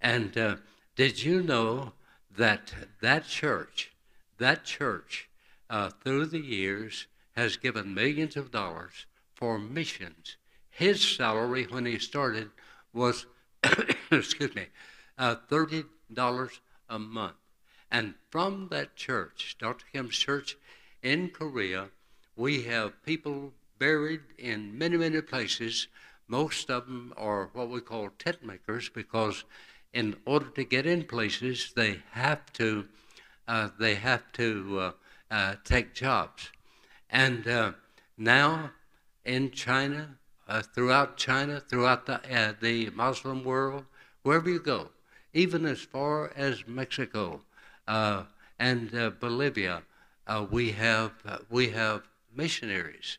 And 0.00 0.36
uh, 0.36 0.56
did 0.96 1.22
you 1.22 1.42
know 1.42 1.92
that 2.36 2.72
that 3.00 3.26
church, 3.26 3.92
that 4.38 4.64
church, 4.64 5.28
uh, 5.70 5.90
through 5.90 6.26
the 6.26 6.40
years, 6.40 7.06
has 7.36 7.56
given 7.56 7.94
millions 7.94 8.36
of 8.36 8.50
dollars 8.50 9.06
for 9.34 9.58
missions? 9.58 10.36
His 10.70 11.06
salary 11.06 11.64
when 11.64 11.86
he 11.86 11.98
started 11.98 12.50
was, 12.92 13.26
excuse 14.10 14.54
me, 14.54 14.66
uh, 15.18 15.36
$30 15.50 15.86
a 16.88 16.98
month. 16.98 17.34
And 17.90 18.14
from 18.30 18.68
that 18.70 18.96
church, 18.96 19.56
Dr. 19.58 19.84
Kim's 19.92 20.16
church 20.16 20.56
in 21.02 21.30
Korea, 21.30 21.88
we 22.36 22.62
have 22.62 23.02
people 23.04 23.52
buried 23.78 24.20
in 24.38 24.76
many, 24.78 24.96
many 24.96 25.20
places. 25.20 25.88
Most 26.28 26.70
of 26.70 26.86
them 26.86 27.12
are 27.16 27.50
what 27.52 27.68
we 27.68 27.80
call 27.80 28.10
tent 28.18 28.44
makers 28.44 28.88
because 28.88 29.44
in 29.92 30.16
order 30.24 30.46
to 30.50 30.64
get 30.64 30.86
in 30.86 31.04
places, 31.04 31.72
they 31.74 32.00
have 32.12 32.52
to, 32.54 32.86
uh, 33.48 33.68
they 33.78 33.96
have 33.96 34.30
to 34.32 34.78
uh, 34.78 34.92
uh, 35.30 35.54
take 35.64 35.94
jobs. 35.94 36.50
And 37.10 37.46
uh, 37.46 37.72
now 38.16 38.70
in 39.24 39.50
China, 39.50 40.16
uh, 40.48 40.62
throughout 40.62 41.16
China, 41.16 41.60
throughout 41.60 42.06
the, 42.06 42.20
uh, 42.34 42.54
the 42.60 42.90
Muslim 42.90 43.44
world, 43.44 43.84
wherever 44.22 44.48
you 44.48 44.60
go, 44.60 44.90
even 45.34 45.66
as 45.66 45.80
far 45.80 46.32
as 46.36 46.66
Mexico 46.66 47.40
and 48.58 48.90
Bolivia, 49.18 49.82
we 50.50 50.72
have 50.72 51.12
we 51.50 51.70
have 51.70 52.02
missionaries. 52.34 53.18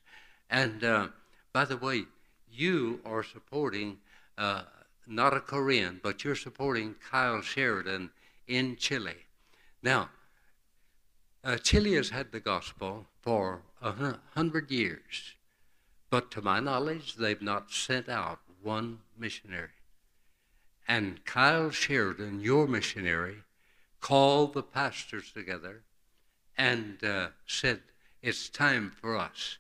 And 0.50 0.84
uh, 0.84 1.08
by 1.52 1.66
the 1.66 1.78
way, 1.78 2.06
you 2.52 3.00
are 3.06 3.24
supporting 3.24 3.98
uh, 4.38 4.64
not 5.08 5.34
a 5.34 5.40
Korean, 5.40 6.00
but 6.02 6.24
you're 6.24 6.36
supporting 6.36 6.96
Kyle 7.10 7.42
Sheridan 7.42 8.12
in 8.48 8.76
Chile. 8.76 9.16
Now, 9.82 10.10
uh, 11.44 11.58
Chile 11.58 11.94
has 11.96 12.10
had 12.10 12.32
the 12.32 12.40
gospel 12.40 13.06
for 13.22 13.62
a 13.82 13.94
hundred 14.34 14.72
years, 14.72 15.34
but 16.10 16.32
to 16.32 16.42
my 16.42 16.60
knowledge, 16.60 17.16
they've 17.16 17.42
not 17.42 17.72
sent 17.72 18.08
out 18.08 18.40
one 18.62 19.00
missionary. 19.18 19.70
And 20.88 21.24
Kyle 21.26 21.70
Sheridan, 21.70 22.42
your 22.42 22.68
missionary, 22.68 23.38
called 24.00 24.54
the 24.54 24.64
pastors 24.64 25.32
together 25.32 25.84
and 26.58 27.04
uh, 27.04 27.28
said, 27.46 27.82
It's 28.22 28.50
time 28.50 28.92
for 29.00 29.18
us 29.18 29.58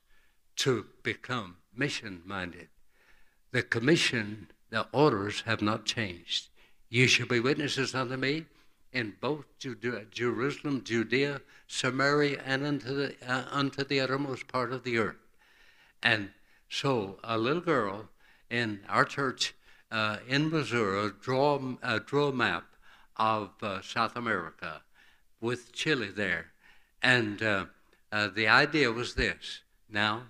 to 0.58 0.86
become 1.02 1.58
mission 1.76 2.22
minded. 2.26 2.68
The 3.52 3.64
commission, 3.64 4.48
the 4.70 4.88
orders 4.92 5.42
have 5.42 5.62
not 5.62 5.86
changed. 5.86 6.50
You 6.90 7.08
shall 7.08 7.28
be 7.28 7.40
witnesses 7.40 7.96
unto 7.96 8.18
me 8.18 8.46
in 8.92 9.16
both 9.20 9.46
Judea, 9.58 10.06
Jerusalem, 10.12 10.84
Judea, 10.84 11.42
Samaria, 11.68 12.42
and 12.46 12.66
unto 12.66 12.94
the, 12.94 13.16
uh, 13.28 13.46
unto 13.52 13.84
the 13.84 14.00
uttermost 14.00 14.48
part 14.48 14.72
of 14.72 14.84
the 14.84 15.00
earth. 15.00 15.18
And 16.02 16.30
so 16.70 17.18
a 17.24 17.38
little 17.38 17.62
girl 17.62 18.10
in 18.50 18.82
our 18.88 19.06
church 19.06 19.56
uh, 19.92 20.18
in 20.28 20.50
Missouri 20.50 21.12
drew, 21.22 21.78
uh, 21.82 22.00
drew 22.00 22.28
a 22.28 22.34
map 22.34 22.66
of 23.18 23.52
uh, 23.62 23.82
South 23.82 24.16
America 24.16 24.82
with 25.40 25.72
Chile 25.72 26.10
there. 26.10 26.53
And 27.04 27.44
uh, 27.44 27.66
uh, 28.12 28.30
the 28.30 28.48
idea 28.48 28.92
was 28.92 29.16
this 29.16 29.62
now 29.90 30.24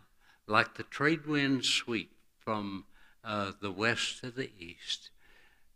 like 0.47 0.75
the 0.75 0.83
trade 0.83 1.25
winds 1.25 1.69
sweep 1.69 2.11
from 2.39 2.85
uh, 3.23 3.51
the 3.61 3.71
west 3.71 4.21
to 4.21 4.31
the 4.31 4.49
east. 4.59 5.11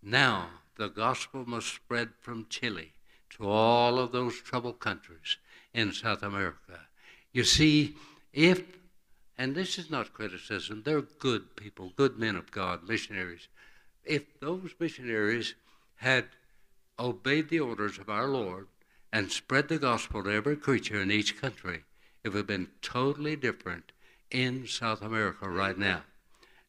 Now 0.02 0.50
the 0.76 0.90
gospel 0.90 1.46
must 1.48 1.74
spread 1.74 2.10
from 2.20 2.48
Chile 2.50 2.92
to 3.30 3.48
all 3.48 4.00
of 4.00 4.12
those 4.12 4.42
troubled 4.42 4.80
countries 4.80 5.38
in 5.74 5.92
South 5.94 6.24
America. 6.24 6.80
You 7.32 7.44
see, 7.44 7.96
if, 8.34 8.64
and 9.38 9.54
this 9.54 9.78
is 9.78 9.90
not 9.90 10.14
criticism, 10.14 10.82
they're 10.84 11.02
good 11.02 11.56
people, 11.56 11.94
good 11.96 12.18
men 12.18 12.36
of 12.36 12.52
God, 12.52 12.88
missionaries. 12.88 13.48
If 14.04 14.40
those 14.40 14.74
missionaries 14.80 15.54
had 15.96 16.26
obeyed 17.00 17.50
the 17.50 17.60
orders 17.60 18.00
of 18.00 18.10
our 18.10 18.28
Lord 18.28 18.68
and 19.12 19.32
spread 19.32 19.68
the 19.68 19.80
gospel 19.80 20.24
to 20.24 20.32
every 20.32 20.56
creature 20.56 21.02
in 21.02 21.12
each 21.12 21.40
country, 21.40 21.84
it 22.24 22.30
would 22.30 22.38
have 22.38 22.48
been 22.48 22.70
totally 22.82 23.36
different 23.36 23.92
in 24.32 24.68
South 24.68 25.02
America 25.02 25.50
right 25.50 25.78
now. 25.78 26.04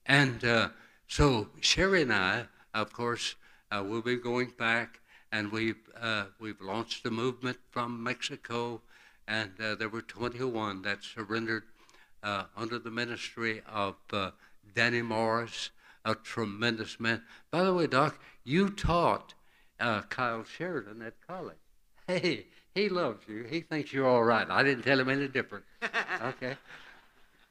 And 0.06 0.44
uh, 0.44 0.68
so 1.06 1.48
Sherry 1.60 2.02
and 2.02 2.12
I, 2.12 2.46
of 2.74 2.92
course, 2.92 3.34
uh, 3.70 3.82
will 3.82 4.02
be 4.02 4.16
going 4.16 4.52
back, 4.58 5.00
and 5.32 5.52
we've 5.52 5.76
uh, 6.00 6.26
we've 6.38 6.60
launched 6.60 7.04
a 7.04 7.10
movement 7.10 7.58
from 7.70 8.02
Mexico, 8.02 8.80
and 9.26 9.50
uh, 9.60 9.74
there 9.74 9.88
were 9.88 10.02
21 10.02 10.82
that 10.82 11.04
surrendered 11.04 11.64
uh, 12.22 12.44
under 12.56 12.78
the 12.78 12.90
ministry 12.90 13.60
of 13.70 13.96
uh, 14.12 14.30
Danny 14.74 15.02
Morris, 15.02 15.70
a 16.04 16.14
tremendous 16.14 16.98
man. 16.98 17.22
By 17.50 17.64
the 17.64 17.74
way, 17.74 17.86
Doc, 17.86 18.18
you 18.44 18.70
taught 18.70 19.34
Kyle 19.78 20.44
Sheridan 20.44 21.02
at 21.02 21.14
college. 21.26 21.56
Hey, 22.08 22.46
he 22.74 22.88
loves 22.88 23.28
you. 23.28 23.44
He 23.44 23.60
thinks 23.60 23.92
you're 23.92 24.08
all 24.08 24.24
right. 24.24 24.48
I 24.48 24.62
didn't 24.62 24.82
tell 24.82 24.98
him 24.98 25.10
any 25.10 25.28
different. 25.28 25.64
Okay. 26.24 26.56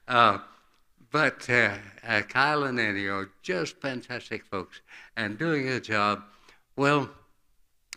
Uh, 0.10 0.40
but 1.12 1.50
uh, 1.50 1.76
uh, 2.08 2.22
Kyle 2.22 2.64
and 2.64 2.80
Annie 2.80 3.08
are 3.08 3.30
just 3.42 3.76
fantastic 3.82 4.46
folks 4.46 4.80
and 5.18 5.38
doing 5.38 5.68
a 5.68 5.82
job. 5.82 6.24
Well, 6.78 7.10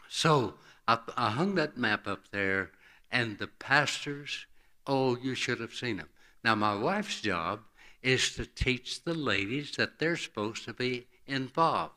so 0.09 0.55
I, 0.88 0.99
I 1.16 1.31
hung 1.31 1.55
that 1.55 1.77
map 1.77 2.09
up 2.09 2.33
there, 2.33 2.73
and 3.12 3.38
the 3.38 3.46
pastors, 3.46 4.46
oh, 4.88 5.16
you 5.16 5.37
should 5.37 5.61
have 5.61 5.73
seen 5.73 5.99
them. 5.99 6.09
Now, 6.42 6.57
my 6.57 6.75
wife's 6.75 7.20
job 7.20 7.61
is 8.03 8.35
to 8.35 8.44
teach 8.44 9.05
the 9.05 9.14
ladies 9.14 9.77
that 9.77 10.01
they're 10.01 10.16
supposed 10.16 10.64
to 10.64 10.73
be 10.73 11.07
involved. 11.29 11.94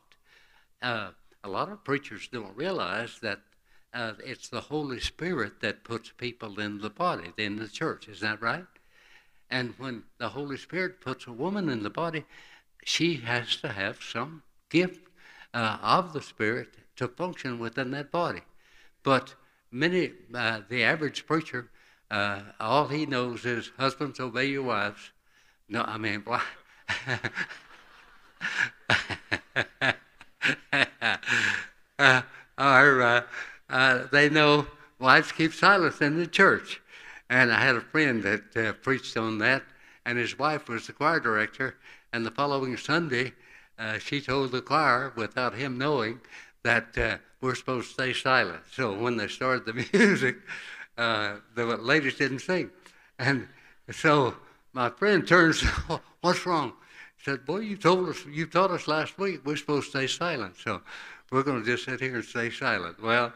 Uh, 0.79 1.09
a 1.43 1.49
lot 1.49 1.69
of 1.69 1.83
preachers 1.83 2.29
don't 2.31 2.55
realize 2.55 3.17
that 3.23 3.39
uh, 3.93 4.13
it's 4.25 4.49
the 4.49 4.61
Holy 4.61 4.99
Spirit 4.99 5.61
that 5.61 5.83
puts 5.83 6.11
people 6.11 6.59
in 6.59 6.79
the 6.79 6.89
body, 6.89 7.31
in 7.37 7.57
the 7.57 7.67
church. 7.67 8.07
Is 8.07 8.19
that 8.21 8.41
right? 8.41 8.65
And 9.49 9.73
when 9.77 10.03
the 10.17 10.29
Holy 10.29 10.57
Spirit 10.57 10.99
puts 10.99 11.27
a 11.27 11.31
woman 11.31 11.69
in 11.69 11.83
the 11.83 11.89
body, 11.89 12.25
she 12.83 13.17
has 13.17 13.55
to 13.57 13.69
have 13.69 14.01
some 14.01 14.43
gift 14.69 15.07
uh, 15.53 15.77
of 15.81 16.13
the 16.13 16.21
Spirit 16.21 16.69
to 16.95 17.07
function 17.07 17.59
within 17.59 17.91
that 17.91 18.11
body. 18.11 18.41
But 19.03 19.35
many, 19.71 20.13
uh, 20.33 20.61
the 20.67 20.83
average 20.83 21.27
preacher, 21.27 21.69
uh, 22.09 22.41
all 22.59 22.87
he 22.87 23.05
knows 23.05 23.45
is 23.45 23.71
husbands 23.77 24.19
obey 24.19 24.47
your 24.47 24.63
wives. 24.63 25.11
No, 25.69 25.83
I 25.83 25.97
mean, 25.97 26.23
why? 26.25 26.41
or 32.57 33.25
uh, 33.73 34.07
they 34.11 34.29
know 34.29 34.67
wives 34.99 35.31
keep 35.31 35.51
silence 35.51 35.99
in 35.99 36.17
the 36.17 36.27
church. 36.27 36.79
And 37.29 37.51
I 37.51 37.59
had 37.59 37.75
a 37.75 37.81
friend 37.81 38.21
that 38.23 38.55
uh, 38.55 38.73
preached 38.73 39.17
on 39.17 39.39
that, 39.39 39.63
and 40.05 40.17
his 40.17 40.37
wife 40.37 40.69
was 40.69 40.85
the 40.85 40.93
choir 40.93 41.19
director. 41.19 41.75
And 42.13 42.23
the 42.23 42.31
following 42.31 42.77
Sunday, 42.77 43.33
uh, 43.79 43.97
she 43.97 44.21
told 44.21 44.51
the 44.51 44.61
choir, 44.61 45.11
without 45.15 45.55
him 45.55 45.79
knowing, 45.79 46.21
that 46.61 46.95
uh, 46.97 47.17
we're 47.41 47.55
supposed 47.55 47.87
to 47.87 47.93
stay 47.93 48.13
silent. 48.13 48.61
So 48.71 48.93
when 48.93 49.17
they 49.17 49.27
started 49.27 49.65
the 49.65 49.85
music, 49.97 50.37
uh, 50.97 51.37
the 51.55 51.65
ladies 51.65 52.15
didn't 52.15 52.39
sing. 52.39 52.69
And 53.17 53.47
so 53.91 54.35
my 54.73 54.91
friend 54.91 55.27
turns, 55.27 55.61
what's 56.21 56.45
wrong? 56.45 56.73
He 57.17 57.23
said, 57.23 57.45
boy, 57.45 57.59
you 57.59 57.77
told 57.77 58.09
us, 58.09 58.23
you 58.29 58.45
taught 58.45 58.69
us 58.69 58.87
last 58.87 59.17
week 59.17 59.41
we're 59.43 59.57
supposed 59.57 59.91
to 59.91 59.97
stay 59.97 60.07
silent. 60.07 60.55
So 60.63 60.81
we're 61.33 61.41
going 61.41 61.59
to 61.59 61.65
just 61.65 61.85
sit 61.85 61.99
here 61.99 62.13
and 62.13 62.23
stay 62.23 62.51
silent. 62.51 63.01
Well, 63.01 63.33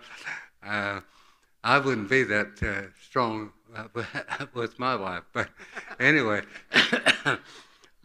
uh, 0.64 1.00
I 1.64 1.80
wouldn't 1.80 2.10
be 2.10 2.22
that 2.24 2.62
uh, 2.62 2.94
strong 3.04 3.52
with 4.54 4.78
my 4.78 4.96
wife. 4.96 5.24
But 5.34 5.50
anyway, 6.00 6.44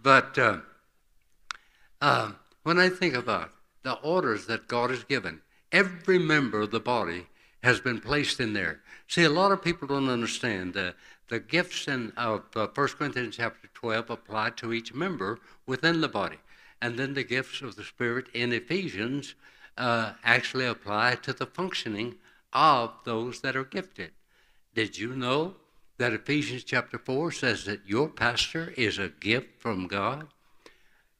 but 0.02 0.38
uh, 0.38 0.60
uh, 2.00 2.32
when 2.62 2.78
I 2.78 2.88
think 2.88 3.14
about 3.14 3.50
the 3.82 3.92
orders 3.92 4.46
that 4.46 4.66
God 4.66 4.88
has 4.88 5.04
given, 5.04 5.42
every 5.70 6.18
member 6.18 6.62
of 6.62 6.70
the 6.70 6.80
body 6.80 7.26
has 7.62 7.78
been 7.78 8.00
placed 8.00 8.40
in 8.40 8.54
there. 8.54 8.80
See, 9.08 9.24
a 9.24 9.28
lot 9.28 9.52
of 9.52 9.62
people 9.62 9.86
don't 9.86 10.08
understand 10.08 10.72
the 10.72 10.94
the 11.28 11.38
gifts 11.38 11.86
in 11.86 12.12
of 12.16 12.44
uh, 12.56 12.66
1 12.74 12.88
Corinthians 12.88 13.36
chapter 13.36 13.68
12 13.72 14.10
apply 14.10 14.50
to 14.50 14.72
each 14.72 14.92
member 14.92 15.38
within 15.66 16.00
the 16.00 16.08
body, 16.08 16.36
and 16.80 16.98
then 16.98 17.14
the 17.14 17.24
gifts 17.24 17.62
of 17.62 17.76
the 17.76 17.84
Spirit 17.84 18.26
in 18.34 18.52
Ephesians 18.52 19.34
uh, 19.76 20.12
actually 20.24 20.66
apply 20.66 21.16
to 21.16 21.32
the 21.32 21.46
functioning 21.46 22.16
of 22.52 22.92
those 23.04 23.40
that 23.40 23.56
are 23.56 23.64
gifted. 23.64 24.12
Did 24.74 24.98
you 24.98 25.14
know 25.14 25.56
that 25.98 26.12
Ephesians 26.12 26.64
chapter 26.64 26.98
4 26.98 27.32
says 27.32 27.64
that 27.64 27.86
your 27.86 28.08
pastor 28.08 28.72
is 28.76 28.98
a 28.98 29.08
gift 29.08 29.60
from 29.60 29.86
God? 29.86 30.28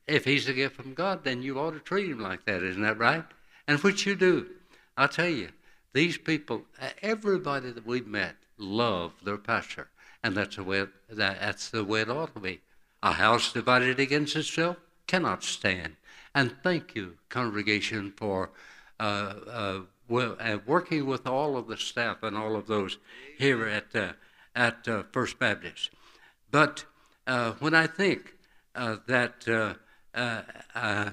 If 0.06 0.24
he's 0.24 0.48
a 0.48 0.52
gift 0.52 0.76
from 0.76 0.94
God, 0.94 1.24
then 1.24 1.42
you 1.42 1.58
ought 1.58 1.72
to 1.72 1.78
treat 1.78 2.10
him 2.10 2.20
like 2.20 2.44
that, 2.44 2.62
isn't 2.62 2.82
that 2.82 2.98
right? 2.98 3.24
And 3.68 3.78
which 3.80 4.06
you 4.06 4.14
do. 4.14 4.48
I'll 4.96 5.08
tell 5.08 5.28
you, 5.28 5.50
these 5.92 6.18
people, 6.18 6.64
everybody 7.00 7.70
that 7.70 7.86
we've 7.86 8.06
met, 8.06 8.36
love 8.58 9.12
their 9.22 9.36
pastor. 9.36 9.88
And 10.24 10.36
that's 10.36 10.56
the 10.56 10.64
way 10.64 10.80
it, 10.80 10.90
that's 11.10 11.70
the 11.70 11.84
way 11.84 12.02
it 12.02 12.10
ought 12.10 12.34
to 12.34 12.40
be. 12.40 12.60
A 13.02 13.12
house 13.12 13.52
divided 13.52 13.98
against 13.98 14.36
itself 14.36 14.76
cannot 15.06 15.42
stand. 15.42 15.96
And 16.34 16.54
thank 16.62 16.94
you, 16.94 17.18
congregation, 17.28 18.12
for 18.16 18.50
uh, 18.98 19.34
uh, 19.46 19.80
uh, 20.14 20.58
working 20.66 21.06
with 21.06 21.26
all 21.26 21.56
of 21.56 21.66
the 21.68 21.76
staff 21.76 22.22
and 22.22 22.36
all 22.36 22.56
of 22.56 22.66
those 22.66 22.98
here 23.38 23.66
at 23.66 23.94
uh, 23.94 24.12
at 24.54 24.86
uh, 24.86 25.02
First 25.12 25.38
Baptist. 25.38 25.90
But 26.50 26.84
uh, 27.26 27.52
when 27.52 27.74
I 27.74 27.86
think 27.86 28.34
that 28.74 29.42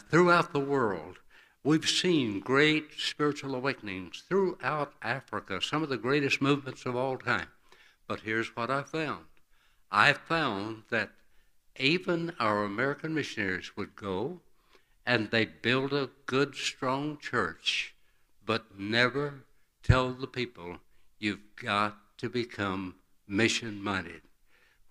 throughout 0.09 0.53
the 0.53 0.59
world, 0.59 1.17
we've 1.63 1.87
seen 1.87 2.39
great 2.39 2.91
spiritual 2.97 3.55
awakenings 3.55 4.23
throughout 4.27 4.93
Africa, 5.01 5.61
some 5.61 5.83
of 5.83 5.89
the 5.89 5.97
greatest 5.97 6.41
movements 6.41 6.85
of 6.85 6.95
all 6.95 7.17
time. 7.17 7.47
But 8.07 8.21
here's 8.21 8.55
what 8.55 8.69
I 8.69 8.83
found 8.83 9.25
I 9.91 10.13
found 10.13 10.83
that 10.89 11.11
even 11.77 12.33
our 12.39 12.63
American 12.63 13.13
missionaries 13.13 13.77
would 13.77 13.95
go 13.95 14.41
and 15.09 15.31
they'd 15.31 15.63
build 15.63 15.91
a 15.91 16.11
good, 16.27 16.53
strong 16.53 17.17
church, 17.17 17.95
but 18.45 18.77
never 18.77 19.43
tell 19.81 20.13
the 20.13 20.27
people 20.27 20.77
you've 21.17 21.55
got 21.55 21.97
to 22.19 22.29
become 22.29 22.93
mission 23.27 23.81
minded. 23.81 24.21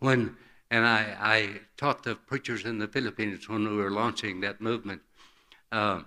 When 0.00 0.36
and 0.72 0.84
I, 0.84 1.16
I 1.20 1.60
taught 1.76 2.02
the 2.02 2.16
preachers 2.16 2.64
in 2.64 2.78
the 2.78 2.88
Philippines 2.88 3.48
when 3.48 3.62
we 3.70 3.76
were 3.76 3.92
launching 3.92 4.40
that 4.40 4.60
movement. 4.60 5.02
Uh, 5.70 6.00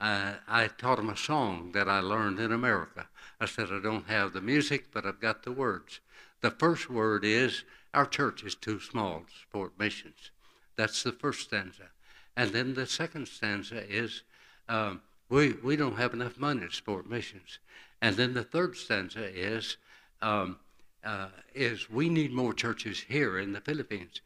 I, 0.00 0.34
I 0.48 0.66
taught 0.66 0.96
them 0.96 1.08
a 1.08 1.16
song 1.16 1.70
that 1.70 1.88
I 1.88 2.00
learned 2.00 2.40
in 2.40 2.50
America. 2.50 3.06
I 3.40 3.46
said, 3.46 3.68
I 3.70 3.80
don't 3.80 4.08
have 4.08 4.32
the 4.32 4.40
music, 4.40 4.86
but 4.92 5.06
I've 5.06 5.20
got 5.20 5.44
the 5.44 5.52
words. 5.52 6.00
The 6.40 6.50
first 6.50 6.90
word 6.90 7.24
is, 7.24 7.62
Our 7.94 8.06
church 8.06 8.42
is 8.42 8.56
too 8.56 8.80
small 8.80 9.20
to 9.20 9.32
support 9.40 9.78
missions. 9.78 10.32
That's 10.74 11.04
the 11.04 11.12
first 11.12 11.42
stanza. 11.42 11.91
And 12.36 12.50
then 12.50 12.74
the 12.74 12.86
second 12.86 13.28
stanza 13.28 13.82
is, 13.90 14.22
um, 14.68 15.02
we, 15.28 15.52
we 15.64 15.76
don't 15.76 15.96
have 15.96 16.14
enough 16.14 16.38
money 16.38 16.66
to 16.66 16.72
support 16.72 17.08
missions. 17.08 17.58
And 18.00 18.16
then 18.16 18.34
the 18.34 18.44
third 18.44 18.76
stanza 18.76 19.24
is, 19.24 19.76
um, 20.20 20.56
uh, 21.04 21.28
is 21.54 21.90
we 21.90 22.08
need 22.08 22.32
more 22.32 22.54
churches 22.54 23.00
here 23.00 23.38
in 23.38 23.52
the 23.52 23.60
Philippines. 23.60 24.20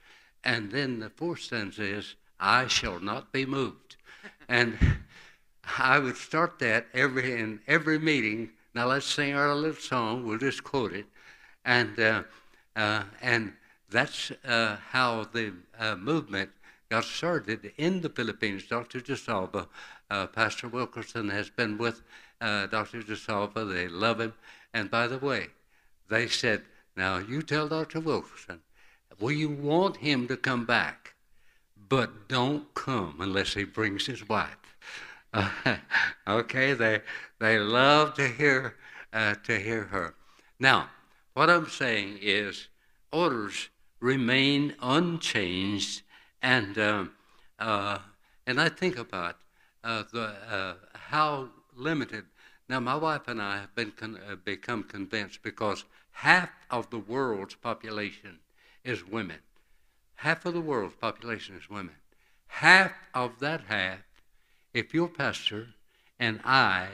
And 0.44 0.70
then 0.70 1.00
the 1.00 1.10
fourth 1.10 1.40
stanza 1.40 1.82
is, 1.82 2.14
I 2.38 2.66
shall 2.68 3.00
not 3.00 3.32
be 3.32 3.46
moved. 3.46 3.96
and 4.48 4.78
I 5.78 5.98
would 5.98 6.16
start 6.16 6.58
that 6.60 6.86
every 6.94 7.40
in 7.40 7.60
every 7.66 7.98
meeting. 7.98 8.50
Now 8.74 8.86
let's 8.86 9.06
sing 9.06 9.34
our 9.34 9.54
little 9.54 9.80
song. 9.80 10.24
We'll 10.24 10.38
just 10.38 10.62
quote 10.62 10.92
it, 10.92 11.06
and 11.64 11.98
uh, 11.98 12.22
uh, 12.76 13.02
and 13.20 13.52
that's 13.90 14.30
uh, 14.44 14.76
how 14.90 15.24
the 15.32 15.54
uh, 15.78 15.96
movement 15.96 16.50
got 16.88 17.04
started 17.04 17.72
in 17.76 18.00
the 18.00 18.08
Philippines. 18.08 18.66
Dr. 18.66 19.00
DeSalva, 19.00 19.68
uh, 20.10 20.26
Pastor 20.28 20.68
Wilkerson 20.68 21.28
has 21.28 21.50
been 21.50 21.78
with 21.78 22.02
uh, 22.40 22.66
Dr. 22.66 23.02
DeSalva. 23.02 23.72
They 23.72 23.88
love 23.88 24.20
him, 24.20 24.34
and 24.72 24.90
by 24.90 25.06
the 25.06 25.18
way, 25.18 25.48
they 26.08 26.28
said, 26.28 26.62
Now 26.96 27.18
you 27.18 27.42
tell 27.42 27.68
Dr. 27.68 28.00
Wilkerson, 28.00 28.60
we 29.20 29.46
want 29.46 29.98
him 29.98 30.28
to 30.28 30.36
come 30.36 30.64
back, 30.64 31.14
but 31.88 32.28
don't 32.28 32.72
come 32.74 33.16
unless 33.20 33.54
he 33.54 33.64
brings 33.64 34.06
his 34.06 34.28
wife. 34.28 34.76
Uh, 35.32 35.50
okay, 36.28 36.72
they, 36.72 37.00
they 37.38 37.58
love 37.58 38.14
to 38.14 38.28
hear, 38.28 38.76
uh, 39.12 39.34
to 39.44 39.58
hear 39.58 39.84
her. 39.84 40.14
Now, 40.58 40.90
what 41.34 41.50
I'm 41.50 41.68
saying 41.68 42.18
is 42.22 42.68
orders 43.12 43.68
remain 44.00 44.74
unchanged, 44.80 46.02
and, 46.46 46.78
um, 46.78 47.12
uh, 47.58 47.98
and 48.46 48.60
I 48.60 48.68
think 48.68 48.96
about 48.96 49.36
uh, 49.82 50.04
the, 50.12 50.34
uh, 50.48 50.74
how 50.94 51.48
limited 51.74 52.24
now, 52.68 52.80
my 52.80 52.96
wife 52.96 53.28
and 53.28 53.40
I 53.40 53.58
have 53.58 53.74
been 53.76 53.92
con- 53.92 54.18
uh, 54.28 54.34
become 54.34 54.82
convinced 54.82 55.42
because 55.42 55.84
half 56.10 56.50
of 56.68 56.90
the 56.90 56.98
world's 56.98 57.54
population 57.54 58.40
is 58.82 59.06
women. 59.06 59.38
Half 60.16 60.46
of 60.46 60.54
the 60.54 60.60
world's 60.60 60.96
population 60.96 61.56
is 61.56 61.70
women. 61.70 61.94
Half 62.48 62.92
of 63.14 63.38
that 63.38 63.62
half, 63.68 64.00
if 64.74 64.92
your 64.92 65.08
pastor 65.08 65.68
and 66.18 66.40
I 66.44 66.88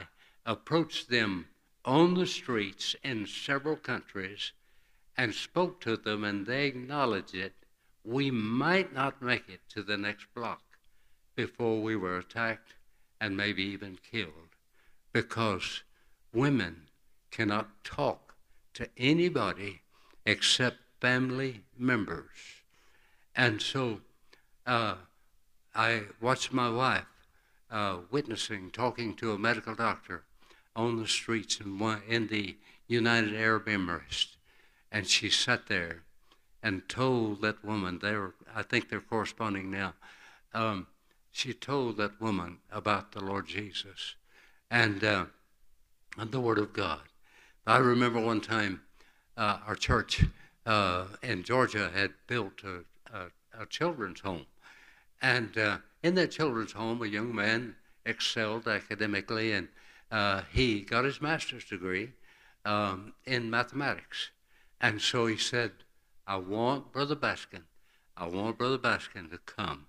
approached 0.45 1.09
them 1.09 1.47
on 1.85 2.13
the 2.13 2.27
streets 2.27 2.95
in 3.03 3.25
several 3.25 3.75
countries 3.75 4.51
and 5.17 5.33
spoke 5.33 5.81
to 5.81 5.97
them 5.97 6.23
and 6.23 6.45
they 6.45 6.67
acknowledged 6.67 7.33
it, 7.33 7.53
we 8.03 8.31
might 8.31 8.93
not 8.93 9.21
make 9.21 9.47
it 9.49 9.61
to 9.69 9.81
the 9.81 9.97
next 9.97 10.27
block 10.35 10.61
before 11.35 11.81
we 11.81 11.95
were 11.95 12.17
attacked 12.17 12.75
and 13.19 13.37
maybe 13.37 13.63
even 13.63 13.97
killed 14.11 14.55
because 15.13 15.83
women 16.33 16.87
cannot 17.31 17.83
talk 17.83 18.35
to 18.73 18.87
anybody 18.97 19.81
except 20.25 20.77
family 20.99 21.61
members. 21.77 22.61
And 23.35 23.61
so 23.61 24.01
uh, 24.65 24.95
I 25.75 26.03
watched 26.21 26.51
my 26.51 26.69
wife 26.69 27.05
uh, 27.71 27.97
witnessing, 28.11 28.71
talking 28.71 29.15
to 29.15 29.31
a 29.31 29.39
medical 29.39 29.75
doctor 29.75 30.23
on 30.75 30.97
the 30.97 31.07
streets 31.07 31.59
in, 31.59 31.79
one, 31.79 32.01
in 32.07 32.27
the 32.27 32.57
United 32.87 33.35
Arab 33.35 33.65
Emirates. 33.65 34.35
And 34.91 35.07
she 35.07 35.29
sat 35.29 35.67
there 35.67 36.03
and 36.63 36.87
told 36.87 37.41
that 37.41 37.63
woman, 37.63 37.99
they 38.01 38.15
were, 38.15 38.33
I 38.55 38.63
think 38.63 38.89
they're 38.89 39.01
corresponding 39.01 39.69
now, 39.69 39.93
um, 40.53 40.87
she 41.29 41.53
told 41.53 41.97
that 41.97 42.21
woman 42.21 42.59
about 42.71 43.11
the 43.11 43.23
Lord 43.23 43.47
Jesus 43.47 44.15
and, 44.71 45.03
uh, 45.03 45.25
the 46.17 46.39
Word 46.39 46.57
of 46.59 46.73
God. 46.73 47.01
I 47.67 47.77
remember 47.77 48.19
one 48.19 48.39
time 48.39 48.81
uh, 49.35 49.59
our 49.67 49.75
church 49.75 50.23
uh, 50.65 51.05
in 51.21 51.43
Georgia 51.43 51.91
had 51.93 52.11
built 52.27 52.63
a, 52.63 52.85
a, 53.15 53.61
a 53.61 53.65
children's 53.65 54.21
home. 54.21 54.45
And 55.21 55.57
uh, 55.57 55.77
in 56.01 56.15
that 56.15 56.31
children's 56.31 56.73
home, 56.73 57.01
a 57.01 57.07
young 57.07 57.33
man 57.33 57.75
excelled 58.05 58.67
academically, 58.67 59.53
and 59.53 59.67
uh, 60.11 60.41
he 60.51 60.81
got 60.81 61.05
his 61.05 61.21
master's 61.21 61.65
degree 61.65 62.11
um, 62.65 63.13
in 63.25 63.49
mathematics. 63.49 64.29
And 64.79 65.01
so 65.01 65.25
he 65.25 65.37
said, 65.37 65.71
I 66.25 66.37
want 66.37 66.91
Brother 66.91 67.15
Baskin, 67.15 67.63
I 68.15 68.27
want 68.27 68.57
Brother 68.57 68.77
Baskin 68.77 69.29
to 69.31 69.37
come 69.39 69.87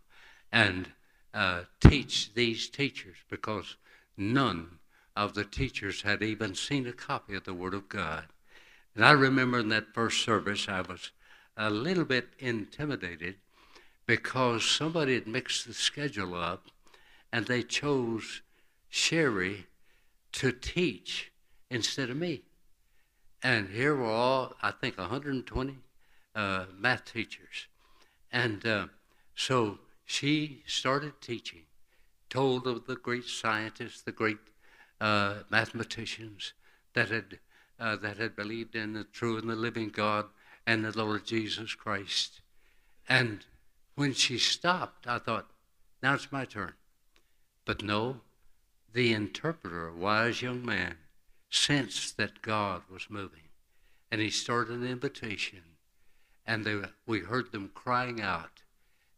and 0.51 0.90
uh, 1.33 1.62
teach 1.81 2.35
these 2.35 2.68
teachers 2.68 3.16
because 3.29 3.77
none 4.16 4.79
of 5.16 5.35
the 5.35 5.44
teachers 5.44 6.03
had 6.03 6.23
even 6.23 6.55
seen 6.55 6.87
a 6.87 6.92
copy 6.92 7.35
of 7.35 7.44
the 7.44 7.55
Word 7.55 7.75
of 7.75 7.88
God. 7.88 8.27
And 8.94 9.05
I 9.05 9.12
remember 9.12 9.61
in 9.61 9.68
that 9.70 9.94
first 9.94 10.25
service, 10.25 10.68
I 10.68 10.81
was 10.81 11.11
a 11.57 11.70
little 11.70 12.05
bit 12.05 12.29
intimidated 12.38 13.37
because 14.07 14.64
somebody 14.64 15.14
had 15.14 15.27
mixed 15.27 15.66
the 15.66 15.75
schedule 15.75 16.35
up 16.35 16.66
and 17.33 17.47
they 17.47 17.62
chose 17.62 18.42
Sherry 18.88 19.66
to 20.33 20.53
teach 20.53 21.33
instead 21.70 22.11
of 22.11 22.16
me. 22.16 22.42
And 23.42 23.68
here 23.68 23.94
were 23.94 24.07
all, 24.07 24.55
I 24.62 24.70
think, 24.70 24.99
120 24.99 25.77
uh, 26.35 26.66
math 26.77 27.05
teachers. 27.05 27.68
And 28.33 28.66
uh, 28.66 28.87
so 29.35 29.79
she 30.05 30.62
started 30.66 31.20
teaching 31.20 31.62
told 32.35 32.66
of 32.66 32.87
the 32.87 32.97
great 32.97 33.27
scientists, 33.27 34.03
the 34.03 34.11
great 34.11 34.38
uh, 35.01 35.35
mathematicians 35.51 36.53
that 36.94 37.09
had 37.09 37.38
uh, 37.79 37.97
that 37.97 38.16
had 38.16 38.35
believed 38.35 38.75
in 38.75 38.92
the 38.92 39.05
true 39.05 39.37
and 39.37 39.49
the 39.49 39.55
living 39.55 39.88
God 39.88 40.27
and 40.66 40.85
the 40.85 40.97
Lord 40.97 41.25
Jesus 41.25 41.75
Christ. 41.75 42.40
And 43.09 43.44
when 43.94 44.14
she 44.14 44.38
stopped, 44.38 45.07
I 45.07 45.18
thought, 45.18 45.51
now 46.03 46.14
it's 46.14 46.33
my 46.33 46.44
turn. 46.44 46.73
But 47.64 47.83
no, 47.83 48.20
the 48.92 49.12
interpreter, 49.12 49.88
a 49.88 49.97
wise 49.97 50.42
young 50.42 50.64
man, 50.64 50.97
sensed 51.51 52.16
that 52.16 52.42
God 52.42 52.83
was 52.90 53.11
moving. 53.11 53.49
And 54.11 54.20
he 54.20 54.31
started 54.31 54.77
an 54.77 54.87
invitation. 54.87 55.62
And 56.46 56.64
they, 56.64 56.80
we 57.07 57.20
heard 57.20 57.52
them 57.52 57.70
crying 57.74 58.20
out. 58.20 58.62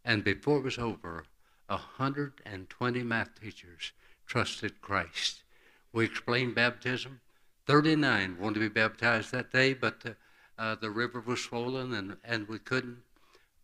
And 0.05 0.23
before 0.23 0.59
it 0.59 0.65
was 0.65 0.79
over, 0.79 1.25
120 1.67 3.03
math 3.03 3.41
teachers 3.41 3.93
trusted 4.27 4.81
Christ. 4.81 5.43
We 5.93 6.05
explained 6.05 6.55
baptism. 6.55 7.21
39 7.67 8.39
wanted 8.39 8.55
to 8.55 8.61
be 8.61 8.69
baptized 8.69 9.33
that 9.33 9.51
day, 9.53 9.75
but 9.75 10.01
the, 10.01 10.17
uh, 10.59 10.77
the 10.77 10.91
river 10.91 11.21
was 11.21 11.43
swollen 11.43 11.93
and, 11.93 12.17
and 12.25 12.49
we 12.49 12.59
couldn't. 12.59 12.99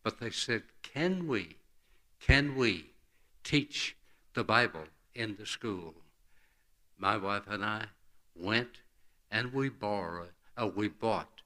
But 0.02 0.18
they 0.18 0.30
said, 0.30 0.62
Can 0.82 1.28
we, 1.28 1.56
can 2.20 2.56
we 2.56 2.90
teach 3.44 3.96
the 4.34 4.42
Bible 4.42 4.84
in 5.14 5.36
the 5.36 5.46
school? 5.46 5.94
My 6.98 7.16
wife 7.16 7.44
and 7.48 7.64
I 7.64 7.84
went 8.34 8.80
and 9.30 9.52
we 9.52 9.68
borrowed, 9.68 10.32
uh, 10.60 10.66
we 10.66 10.88
bought 10.88 11.40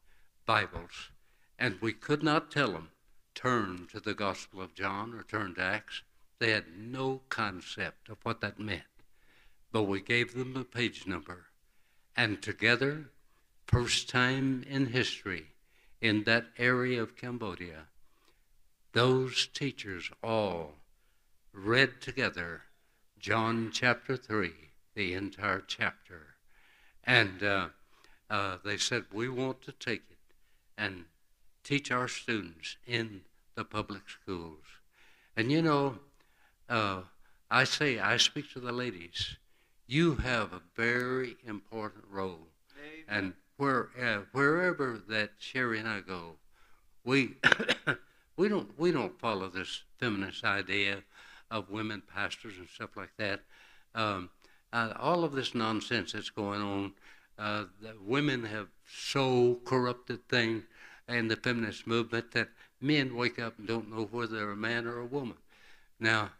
Bibles, 0.44 1.10
and 1.58 1.80
we 1.80 1.92
could 1.92 2.22
not 2.22 2.50
tell 2.50 2.72
them, 2.72 2.90
turn 3.34 3.86
to 3.92 4.00
the 4.00 4.14
Gospel 4.14 4.60
of 4.60 4.74
John 4.74 5.14
or 5.14 5.22
turn 5.22 5.54
to 5.54 5.62
Acts. 5.62 6.02
They 6.38 6.50
had 6.50 6.78
no 6.78 7.22
concept 7.28 8.08
of 8.08 8.18
what 8.22 8.40
that 8.40 8.58
meant. 8.58 8.82
But 9.72 9.84
we 9.84 10.00
gave 10.00 10.34
them 10.34 10.56
a 10.56 10.64
page 10.64 11.06
number. 11.06 11.46
And 12.16 12.42
together, 12.42 13.10
first 13.66 14.08
time 14.08 14.64
in 14.68 14.86
history, 14.86 15.46
in 16.00 16.24
that 16.24 16.46
area 16.58 17.02
of 17.02 17.16
Cambodia, 17.16 17.86
those 18.92 19.46
teachers 19.46 20.10
all 20.22 20.74
read 21.52 22.00
together 22.00 22.62
John 23.18 23.70
chapter 23.72 24.16
3, 24.16 24.52
the 24.94 25.14
entire 25.14 25.62
chapter. 25.66 26.36
And 27.04 27.42
uh, 27.42 27.68
uh, 28.30 28.58
they 28.64 28.76
said, 28.76 29.04
We 29.12 29.28
want 29.28 29.62
to 29.62 29.72
take 29.72 30.02
it 30.10 30.16
and 30.78 31.04
teach 31.66 31.90
our 31.90 32.06
students 32.06 32.76
in 32.86 33.22
the 33.56 33.64
public 33.64 34.02
schools. 34.08 34.62
And 35.36 35.50
you 35.50 35.60
know, 35.60 35.98
uh, 36.68 37.00
I 37.50 37.64
say, 37.64 37.98
I 37.98 38.18
speak 38.18 38.52
to 38.52 38.60
the 38.60 38.70
ladies, 38.70 39.36
you 39.88 40.14
have 40.14 40.52
a 40.52 40.62
very 40.76 41.36
important 41.44 42.04
role. 42.08 42.46
Amen. 42.78 43.04
And 43.08 43.32
where, 43.56 43.88
uh, 44.00 44.20
wherever 44.32 45.00
that 45.08 45.30
Sherry 45.38 45.80
and 45.80 45.88
I 45.88 46.00
go, 46.00 46.36
we, 47.04 47.34
we, 48.36 48.48
don't, 48.48 48.78
we 48.78 48.92
don't 48.92 49.18
follow 49.20 49.48
this 49.48 49.82
feminist 49.98 50.44
idea 50.44 51.02
of 51.50 51.70
women 51.70 52.00
pastors 52.14 52.54
and 52.58 52.68
stuff 52.68 52.96
like 52.96 53.16
that. 53.18 53.40
Um, 53.94 54.30
uh, 54.72 54.92
all 55.00 55.24
of 55.24 55.32
this 55.32 55.54
nonsense 55.54 56.12
that's 56.12 56.30
going 56.30 56.60
on, 56.60 56.92
uh, 57.38 57.64
women 58.00 58.44
have 58.44 58.68
so 58.86 59.60
corrupted 59.64 60.28
things 60.28 60.62
in 61.08 61.28
the 61.28 61.36
feminist 61.36 61.86
movement 61.86 62.32
that 62.32 62.48
men 62.80 63.14
wake 63.14 63.38
up 63.38 63.58
and 63.58 63.66
don't 63.66 63.90
know 63.90 64.08
whether 64.10 64.36
they're 64.36 64.50
a 64.50 64.56
man 64.56 64.86
or 64.86 64.98
a 64.98 65.06
woman. 65.06 65.36
Now, 66.00 66.30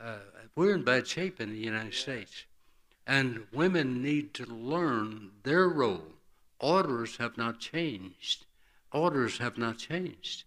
uh, 0.00 0.18
we're 0.54 0.74
in 0.74 0.84
bad 0.84 1.06
shape 1.06 1.40
in 1.40 1.50
the 1.50 1.58
United 1.58 1.94
States, 1.94 2.44
and 3.06 3.46
women 3.52 4.02
need 4.02 4.34
to 4.34 4.46
learn 4.46 5.30
their 5.42 5.68
role. 5.68 6.12
Orders 6.58 7.16
have 7.16 7.36
not 7.36 7.58
changed. 7.58 8.46
Orders 8.92 9.38
have 9.38 9.56
not 9.56 9.78
changed. 9.78 10.44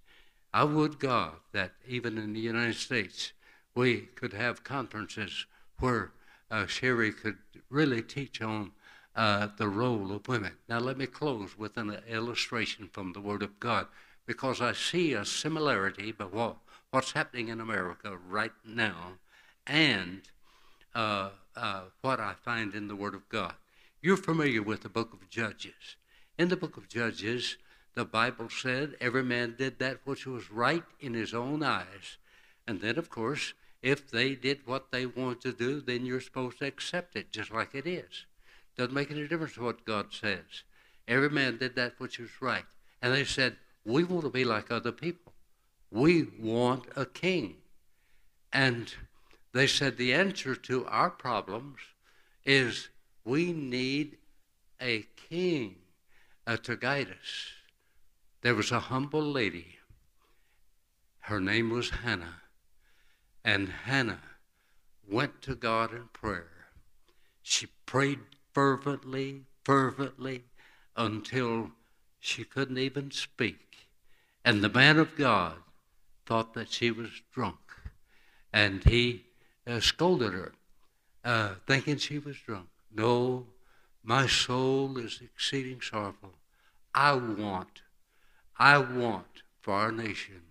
I 0.54 0.64
would 0.64 1.00
God 1.00 1.34
that 1.52 1.72
even 1.88 2.18
in 2.18 2.34
the 2.34 2.40
United 2.40 2.76
States, 2.76 3.34
we 3.76 4.02
could 4.16 4.34
have 4.34 4.64
conferences 4.64 5.46
where 5.80 6.12
uh, 6.52 6.68
Sherry 6.68 7.12
could 7.12 7.38
really 7.70 8.04
teach 8.04 8.42
on 8.42 8.72
uh, 9.16 9.48
the 9.58 9.68
role 9.68 10.12
of 10.12 10.28
women. 10.28 10.54
Now, 10.68 10.80
let 10.80 10.98
me 10.98 11.06
close 11.06 11.58
with 11.58 11.78
an 11.78 11.98
illustration 12.08 12.90
from 12.92 13.14
the 13.14 13.22
Word 13.22 13.44
of 13.44 13.60
God 13.60 13.88
because 14.26 14.62
I 14.62 14.74
see 14.74 15.14
a 15.14 15.26
similarity 15.26 16.12
between 16.12 16.56
what's 16.92 17.12
happening 17.12 17.50
in 17.50 17.60
America 17.60 18.18
right 18.30 18.52
now 18.66 19.14
and 19.68 20.22
uh, 20.96 21.30
uh, 21.56 21.82
what 22.02 22.20
I 22.20 22.34
find 22.34 22.74
in 22.74 22.88
the 22.88 22.96
Word 22.96 23.16
of 23.16 23.28
God. 23.30 23.54
You're 24.02 24.18
familiar 24.18 24.62
with 24.62 24.82
the 24.82 24.90
book 24.90 25.14
of 25.14 25.30
Judges. 25.30 25.96
In 26.38 26.50
the 26.50 26.58
book 26.58 26.78
of 26.78 26.90
Judges, 26.90 27.58
the 27.94 28.06
Bible 28.06 28.50
said 28.50 28.96
every 29.00 29.24
man 29.24 29.56
did 29.58 29.80
that 29.80 30.00
which 30.06 30.26
was 30.26 30.52
right 30.52 30.84
in 31.00 31.14
his 31.14 31.34
own 31.34 31.64
eyes. 31.64 32.18
And 32.68 32.82
then, 32.82 32.98
of 32.98 33.10
course, 33.10 33.54
if 33.82 34.10
they 34.10 34.34
did 34.36 34.66
what 34.66 34.92
they 34.92 35.06
wanted 35.06 35.42
to 35.42 35.54
do, 35.54 35.82
then 35.82 36.06
you're 36.06 36.22
supposed 36.22 36.60
to 36.60 36.66
accept 36.66 37.16
it 37.16 37.32
just 37.32 37.52
like 37.52 37.76
it 37.76 37.86
is. 37.86 38.26
Doesn't 38.78 38.94
make 38.94 39.12
any 39.12 39.28
difference 39.28 39.58
what 39.58 39.86
God 39.86 40.14
says. 40.14 40.64
Every 41.08 41.30
man 41.30 41.58
did 41.58 41.76
that 41.76 42.00
which 42.00 42.20
was 42.20 42.42
right. 42.42 42.66
And 43.02 43.14
they 43.14 43.26
said, 43.26 43.58
We 43.86 44.04
want 44.04 44.24
to 44.24 44.30
be 44.30 44.46
like 44.46 44.72
other 44.72 44.92
people. 44.92 45.34
We 45.92 46.28
want 46.40 46.86
a 46.96 47.06
king. 47.06 47.58
And 48.52 48.94
they 49.54 49.68
said 49.68 49.98
the 49.98 50.14
answer 50.14 50.56
to 50.56 50.86
our 50.88 51.10
problems 51.10 51.78
is 52.46 52.90
we 53.24 53.54
need 53.54 54.18
a 54.82 55.06
king 55.30 55.76
uh, 56.48 56.58
to 56.58 56.76
guide 56.76 57.08
us. 57.10 57.52
There 58.42 58.56
was 58.56 58.72
a 58.72 58.80
humble 58.80 59.22
lady. 59.24 59.78
Her 61.22 61.40
name 61.40 61.70
was 61.70 61.90
Hannah. 61.90 62.42
And 63.46 63.70
Hannah 63.70 64.22
went 65.10 65.42
to 65.44 65.56
God 65.56 65.94
in 65.94 66.10
prayer. 66.12 66.50
She 67.42 67.68
prayed 67.86 68.20
fervently, 68.54 69.42
fervently, 69.64 70.44
until 70.96 71.72
she 72.20 72.44
couldn't 72.44 72.78
even 72.78 73.12
speak. 73.12 73.90
And 74.46 74.64
the 74.64 74.70
man 74.70 74.98
of 75.00 75.16
God 75.16 75.56
thought 76.26 76.54
that 76.54 76.72
she 76.72 76.92
was 76.92 77.10
drunk. 77.34 77.58
And 78.52 78.84
he 78.84 79.26
uh, 79.66 79.80
scolded 79.80 80.34
her, 80.34 80.54
uh, 81.24 81.56
thinking 81.68 81.98
she 81.98 82.20
was 82.20 82.38
drunk. 82.38 82.68
No, 82.94 83.48
my 84.04 84.28
soul 84.28 84.98
is 84.98 85.20
exceeding 85.24 85.82
sorrowful. 85.82 86.34
I 86.94 87.14
want, 87.14 87.82
I 88.58 88.78
want 88.78 89.44
for 89.62 89.74
our 89.74 89.92
nation, 89.92 90.42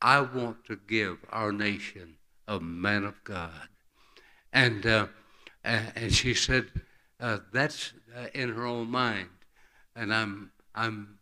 I 0.00 0.20
want 0.20 0.64
to 0.66 0.76
give 0.76 1.18
our 1.30 1.52
nation 1.52 2.16
a 2.46 2.60
man 2.60 3.04
of 3.04 3.22
God. 3.24 3.68
And, 4.52 4.86
uh, 4.86 5.06
and 5.64 6.12
she 6.12 6.34
said, 6.34 6.66
uh, 7.24 7.38
that's 7.52 7.94
uh, 8.14 8.26
in 8.34 8.50
her 8.50 8.66
own 8.66 8.90
mind. 8.90 9.30
And 9.96 10.12
I'm, 10.12 10.50
I'm 10.74 11.18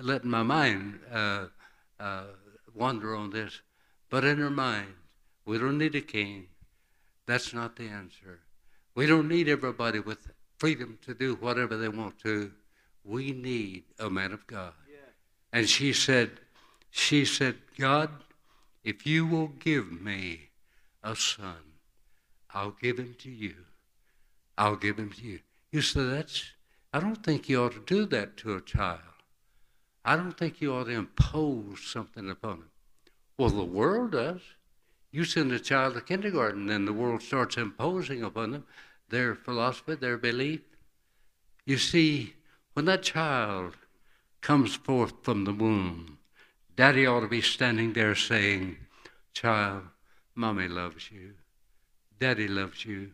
letting 0.00 0.30
my 0.30 0.42
mind 0.42 1.00
uh, 1.10 1.46
uh, 1.98 2.24
wander 2.74 3.16
on 3.16 3.30
this. 3.30 3.62
But 4.10 4.24
in 4.24 4.36
her 4.36 4.50
mind, 4.50 4.92
we 5.46 5.56
don't 5.56 5.78
need 5.78 5.94
a 5.94 6.02
king. 6.02 6.48
That's 7.26 7.54
not 7.54 7.76
the 7.76 7.88
answer. 7.88 8.40
We 8.94 9.06
don't 9.06 9.28
need 9.28 9.48
everybody 9.48 10.00
with 10.00 10.18
freedom 10.58 10.98
to 11.06 11.14
do 11.14 11.36
whatever 11.36 11.76
they 11.78 11.88
want 11.88 12.18
to. 12.24 12.52
We 13.02 13.32
need 13.32 13.84
a 13.98 14.10
man 14.10 14.32
of 14.32 14.46
God. 14.46 14.74
Yeah. 14.90 14.98
And 15.58 15.68
she 15.68 15.94
said, 15.94 16.32
she 16.90 17.24
said, 17.24 17.54
God, 17.78 18.10
if 18.84 19.06
you 19.06 19.26
will 19.26 19.48
give 19.48 19.90
me 19.90 20.50
a 21.02 21.16
son. 21.16 21.56
I'll 22.52 22.76
give 22.82 22.98
him 22.98 23.14
to 23.20 23.30
you. 23.30 23.54
I'll 24.60 24.76
give 24.76 24.98
him 24.98 25.08
to 25.12 25.24
you. 25.24 25.40
You 25.72 25.80
say 25.80 26.04
that's, 26.04 26.50
I 26.92 27.00
don't 27.00 27.24
think 27.24 27.48
you 27.48 27.62
ought 27.62 27.72
to 27.72 27.80
do 27.80 28.04
that 28.04 28.36
to 28.38 28.54
a 28.56 28.60
child. 28.60 29.00
I 30.04 30.16
don't 30.16 30.36
think 30.36 30.60
you 30.60 30.74
ought 30.74 30.84
to 30.84 30.90
impose 30.90 31.82
something 31.82 32.28
upon 32.28 32.56
him. 32.58 32.70
Well, 33.38 33.48
the 33.48 33.64
world 33.64 34.12
does. 34.12 34.42
You 35.12 35.24
send 35.24 35.50
a 35.52 35.58
child 35.58 35.94
to 35.94 36.02
kindergarten, 36.02 36.68
and 36.68 36.86
the 36.86 36.92
world 36.92 37.22
starts 37.22 37.56
imposing 37.56 38.22
upon 38.22 38.50
them 38.50 38.66
their 39.08 39.34
philosophy, 39.34 39.94
their 39.94 40.18
belief. 40.18 40.60
You 41.64 41.78
see, 41.78 42.34
when 42.74 42.84
that 42.84 43.02
child 43.02 43.78
comes 44.42 44.74
forth 44.76 45.14
from 45.22 45.44
the 45.44 45.54
womb, 45.54 46.18
daddy 46.76 47.06
ought 47.06 47.20
to 47.20 47.28
be 47.28 47.40
standing 47.40 47.94
there 47.94 48.14
saying, 48.14 48.76
Child, 49.32 49.84
Mommy 50.34 50.68
loves 50.68 51.10
you. 51.10 51.32
Daddy 52.18 52.46
loves 52.46 52.84
you. 52.84 53.12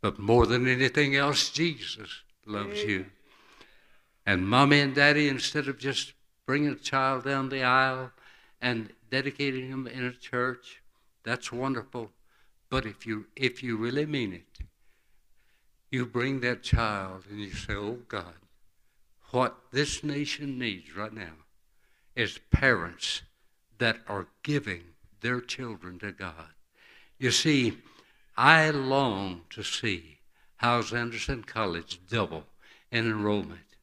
But 0.00 0.18
more 0.18 0.46
than 0.46 0.66
anything 0.66 1.16
else, 1.16 1.50
Jesus 1.50 2.22
loves 2.46 2.82
you. 2.82 3.06
And 4.24 4.48
mommy 4.48 4.80
and 4.80 4.94
daddy, 4.94 5.28
instead 5.28 5.68
of 5.68 5.78
just 5.78 6.12
bringing 6.46 6.70
a 6.70 6.76
child 6.76 7.24
down 7.24 7.48
the 7.48 7.62
aisle 7.62 8.12
and 8.60 8.90
dedicating 9.10 9.68
him 9.68 9.86
in 9.86 10.04
a 10.04 10.12
church, 10.12 10.82
that's 11.24 11.52
wonderful. 11.52 12.10
But 12.70 12.86
if 12.86 13.06
you 13.06 13.26
if 13.34 13.62
you 13.62 13.76
really 13.76 14.06
mean 14.06 14.32
it, 14.32 14.66
you 15.90 16.06
bring 16.06 16.40
that 16.40 16.62
child 16.62 17.24
and 17.30 17.40
you 17.40 17.50
say, 17.50 17.74
"Oh 17.74 18.00
God, 18.08 18.34
what 19.30 19.56
this 19.72 20.04
nation 20.04 20.58
needs 20.58 20.94
right 20.94 21.12
now 21.12 21.44
is 22.14 22.40
parents 22.50 23.22
that 23.78 23.98
are 24.08 24.28
giving 24.42 24.82
their 25.20 25.40
children 25.40 25.98
to 26.00 26.12
God. 26.12 26.52
You 27.18 27.30
see, 27.30 27.78
I 28.40 28.70
long 28.70 29.40
to 29.50 29.64
see 29.64 30.18
Hyles 30.58 30.94
Anderson 30.94 31.42
College 31.42 31.98
double 32.08 32.44
in 32.88 33.04
enrollment. 33.04 33.74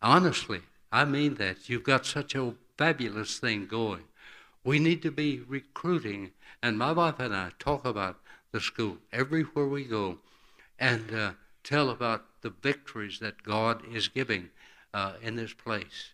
Honestly, 0.00 0.60
I 0.92 1.04
mean 1.04 1.34
that. 1.34 1.68
You've 1.68 1.82
got 1.82 2.06
such 2.06 2.36
a 2.36 2.54
fabulous 2.78 3.40
thing 3.40 3.66
going. 3.66 4.04
We 4.62 4.78
need 4.78 5.02
to 5.02 5.10
be 5.10 5.40
recruiting, 5.40 6.30
and 6.62 6.78
my 6.78 6.92
wife 6.92 7.18
and 7.18 7.34
I 7.34 7.50
talk 7.58 7.84
about 7.84 8.20
the 8.52 8.60
school 8.60 8.98
everywhere 9.12 9.66
we 9.66 9.82
go 9.82 10.18
and 10.78 11.12
uh, 11.12 11.32
tell 11.64 11.90
about 11.90 12.40
the 12.42 12.50
victories 12.50 13.18
that 13.18 13.42
God 13.42 13.82
is 13.92 14.06
giving 14.06 14.50
uh, 14.92 15.14
in 15.22 15.34
this 15.34 15.54
place. 15.54 16.12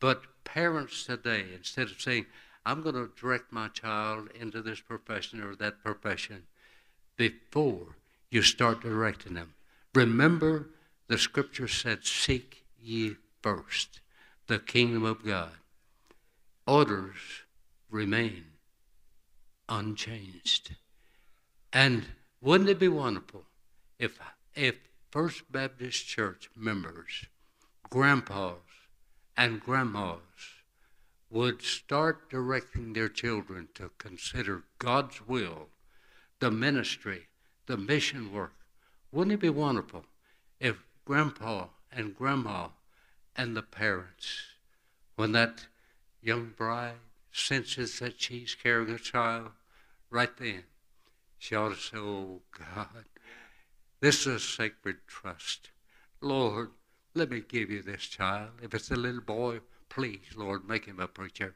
But 0.00 0.22
parents 0.44 1.04
today, 1.04 1.44
instead 1.54 1.88
of 1.88 2.00
saying, 2.00 2.24
I'm 2.64 2.80
going 2.80 2.94
to 2.94 3.12
direct 3.20 3.52
my 3.52 3.68
child 3.68 4.30
into 4.34 4.62
this 4.62 4.80
profession 4.80 5.42
or 5.42 5.54
that 5.56 5.84
profession 5.84 6.44
before 7.16 7.96
you 8.30 8.42
start 8.42 8.82
directing 8.82 9.34
them. 9.34 9.54
Remember, 9.94 10.70
the 11.08 11.18
scripture 11.18 11.68
said, 11.68 12.04
Seek 12.04 12.64
ye 12.80 13.16
first 13.42 14.00
the 14.46 14.58
kingdom 14.58 15.04
of 15.04 15.24
God. 15.24 15.52
Orders 16.66 17.42
remain 17.90 18.44
unchanged. 19.68 20.76
And 21.72 22.06
wouldn't 22.40 22.70
it 22.70 22.78
be 22.78 22.88
wonderful 22.88 23.44
if, 23.98 24.18
if 24.54 24.76
First 25.10 25.50
Baptist 25.50 26.06
Church 26.06 26.50
members, 26.56 27.26
grandpas, 27.88 28.58
and 29.36 29.60
grandmas 29.60 30.20
would 31.30 31.62
start 31.62 32.30
directing 32.30 32.92
their 32.92 33.08
children 33.08 33.68
to 33.74 33.90
consider 33.98 34.64
God's 34.78 35.26
will, 35.26 35.68
the 36.44 36.50
ministry, 36.50 37.28
the 37.64 37.76
mission 37.78 38.30
work. 38.30 38.52
Wouldn't 39.10 39.32
it 39.32 39.40
be 39.40 39.48
wonderful 39.48 40.04
if 40.60 40.76
grandpa 41.06 41.68
and 41.90 42.14
grandma 42.14 42.68
and 43.34 43.56
the 43.56 43.62
parents, 43.62 44.42
when 45.16 45.32
that 45.32 45.68
young 46.20 46.52
bride 46.54 47.00
senses 47.32 47.98
that 48.00 48.20
she's 48.20 48.54
carrying 48.54 48.90
a 48.90 48.98
child, 48.98 49.52
right 50.10 50.36
then, 50.36 50.64
she 51.38 51.54
ought 51.54 51.70
to 51.70 51.76
say, 51.76 51.96
Oh 51.96 52.42
God, 52.52 53.06
this 54.00 54.26
is 54.26 54.26
a 54.26 54.38
sacred 54.38 54.96
trust. 55.06 55.70
Lord, 56.20 56.72
let 57.14 57.30
me 57.30 57.40
give 57.40 57.70
you 57.70 57.80
this 57.80 58.02
child. 58.02 58.50
If 58.62 58.74
it's 58.74 58.90
a 58.90 58.96
little 58.96 59.22
boy, 59.22 59.60
please, 59.88 60.36
Lord, 60.36 60.68
make 60.68 60.84
him 60.84 61.00
a 61.00 61.08
preacher. 61.08 61.54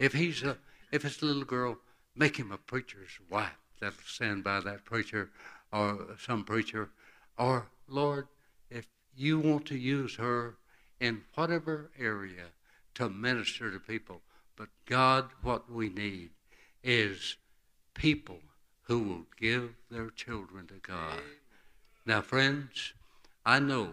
If 0.00 0.14
he's 0.14 0.42
a 0.42 0.58
if 0.90 1.04
it's 1.04 1.22
a 1.22 1.26
little 1.26 1.44
girl, 1.44 1.78
make 2.16 2.38
him 2.38 2.50
a 2.50 2.58
preacher's 2.58 3.20
wife 3.30 3.65
that'll 3.80 3.96
stand 4.06 4.44
by 4.44 4.60
that 4.60 4.84
preacher 4.84 5.30
or 5.72 6.16
some 6.18 6.44
preacher. 6.44 6.90
Or, 7.38 7.66
Lord, 7.88 8.28
if 8.70 8.86
you 9.14 9.38
want 9.38 9.66
to 9.66 9.76
use 9.76 10.16
her 10.16 10.56
in 11.00 11.22
whatever 11.34 11.90
area 11.98 12.46
to 12.94 13.08
minister 13.08 13.70
to 13.70 13.78
people, 13.78 14.22
but 14.56 14.68
God, 14.86 15.28
what 15.42 15.70
we 15.70 15.88
need 15.88 16.30
is 16.82 17.36
people 17.94 18.40
who 18.82 19.00
will 19.00 19.26
give 19.38 19.74
their 19.90 20.10
children 20.10 20.66
to 20.68 20.74
God. 20.74 21.20
Now, 22.06 22.22
friends, 22.22 22.92
I 23.44 23.58
know, 23.58 23.90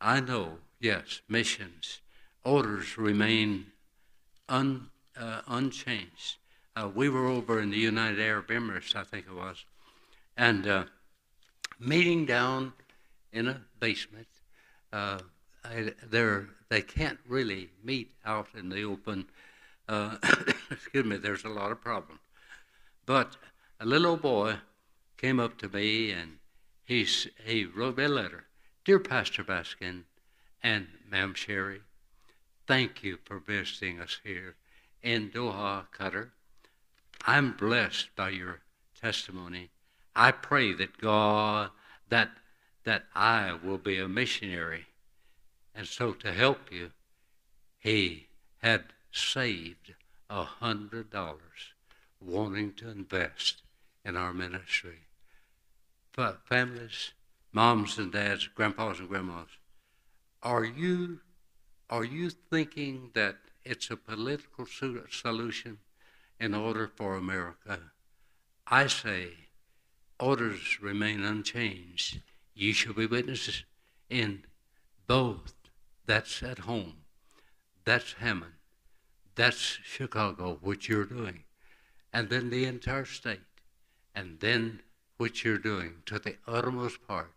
I 0.00 0.20
know, 0.20 0.58
yes, 0.80 1.20
missions, 1.28 2.00
orders 2.44 2.96
remain 2.96 3.66
un, 4.48 4.88
uh, 5.18 5.42
unchanged. 5.46 6.36
Uh, 6.76 6.90
we 6.94 7.08
were 7.08 7.26
over 7.26 7.58
in 7.58 7.70
the 7.70 7.78
United 7.78 8.20
Arab 8.20 8.48
Emirates, 8.48 8.94
I 8.94 9.02
think 9.02 9.24
it 9.26 9.34
was, 9.34 9.64
and 10.36 10.68
uh, 10.68 10.84
meeting 11.80 12.26
down 12.26 12.74
in 13.32 13.48
a 13.48 13.62
basement. 13.80 14.26
Uh, 14.92 15.20
I, 15.64 15.92
they 16.68 16.82
can't 16.82 17.18
really 17.26 17.70
meet 17.82 18.12
out 18.26 18.48
in 18.54 18.68
the 18.68 18.82
open. 18.82 19.26
Uh, 19.88 20.16
excuse 20.70 21.06
me, 21.06 21.16
there's 21.16 21.44
a 21.44 21.48
lot 21.48 21.72
of 21.72 21.80
problems. 21.80 22.20
But 23.06 23.38
a 23.80 23.86
little 23.86 24.18
boy 24.18 24.56
came 25.16 25.40
up 25.40 25.56
to 25.58 25.70
me 25.70 26.10
and 26.10 26.38
he's, 26.84 27.26
he 27.46 27.64
wrote 27.64 27.96
me 27.96 28.04
a 28.04 28.08
letter. 28.08 28.44
Dear 28.84 28.98
Pastor 28.98 29.42
Baskin 29.42 30.02
and 30.62 30.88
Ma'am 31.10 31.32
Sherry, 31.32 31.80
thank 32.66 33.02
you 33.02 33.18
for 33.24 33.38
visiting 33.38 33.98
us 33.98 34.20
here 34.22 34.56
in 35.02 35.30
Doha, 35.30 35.86
Qatar. 35.98 36.30
I'm 37.24 37.52
blessed 37.52 38.10
by 38.16 38.30
your 38.30 38.60
testimony. 39.00 39.70
I 40.14 40.32
pray 40.32 40.72
that 40.74 40.98
God, 40.98 41.70
that, 42.08 42.30
that 42.84 43.04
I 43.14 43.58
will 43.62 43.78
be 43.78 43.98
a 43.98 44.08
missionary. 44.08 44.86
And 45.74 45.86
so 45.86 46.12
to 46.12 46.32
help 46.32 46.72
you, 46.72 46.92
he 47.78 48.28
had 48.62 48.84
saved 49.12 49.94
a 50.28 50.42
hundred 50.42 51.10
dollars 51.10 51.74
wanting 52.20 52.72
to 52.74 52.90
invest 52.90 53.62
in 54.04 54.16
our 54.16 54.32
ministry. 54.32 55.00
Families, 56.44 57.12
moms 57.52 57.98
and 57.98 58.10
dads, 58.10 58.48
grandpas 58.48 58.98
and 58.98 59.08
grandmas, 59.08 59.48
are 60.42 60.64
you 60.64 61.20
are 61.90 62.04
you 62.04 62.30
thinking 62.30 63.10
that 63.14 63.36
it's 63.64 63.90
a 63.90 63.96
political 63.96 64.66
solution 64.66 65.78
in 66.40 66.54
uh-huh. 66.54 66.62
order 66.62 66.90
for 66.94 67.16
America? 67.16 67.78
I 68.66 68.86
say, 68.86 69.30
orders 70.18 70.80
remain 70.80 71.22
unchanged. 71.22 72.20
You 72.54 72.72
shall 72.72 72.94
be 72.94 73.06
witnesses 73.06 73.64
in 74.08 74.44
both. 75.06 75.54
That's 76.06 76.42
at 76.42 76.60
home. 76.60 77.04
That's 77.84 78.14
Hammond. 78.14 78.52
That's 79.34 79.78
Chicago, 79.82 80.58
which 80.60 80.88
you're 80.88 81.04
doing 81.04 81.44
and 82.16 82.30
then 82.30 82.48
the 82.48 82.64
entire 82.64 83.04
state, 83.04 83.40
and 84.14 84.40
then 84.40 84.80
what 85.18 85.44
you're 85.44 85.58
doing 85.58 85.96
to 86.06 86.18
the 86.18 86.34
uttermost 86.48 87.06
part 87.06 87.30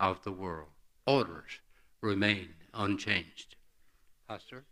of 0.00 0.24
the 0.24 0.32
world. 0.32 0.70
Orders 1.06 1.60
remain 2.00 2.48
unchanged. 2.74 3.54
Pastor? 4.28 4.64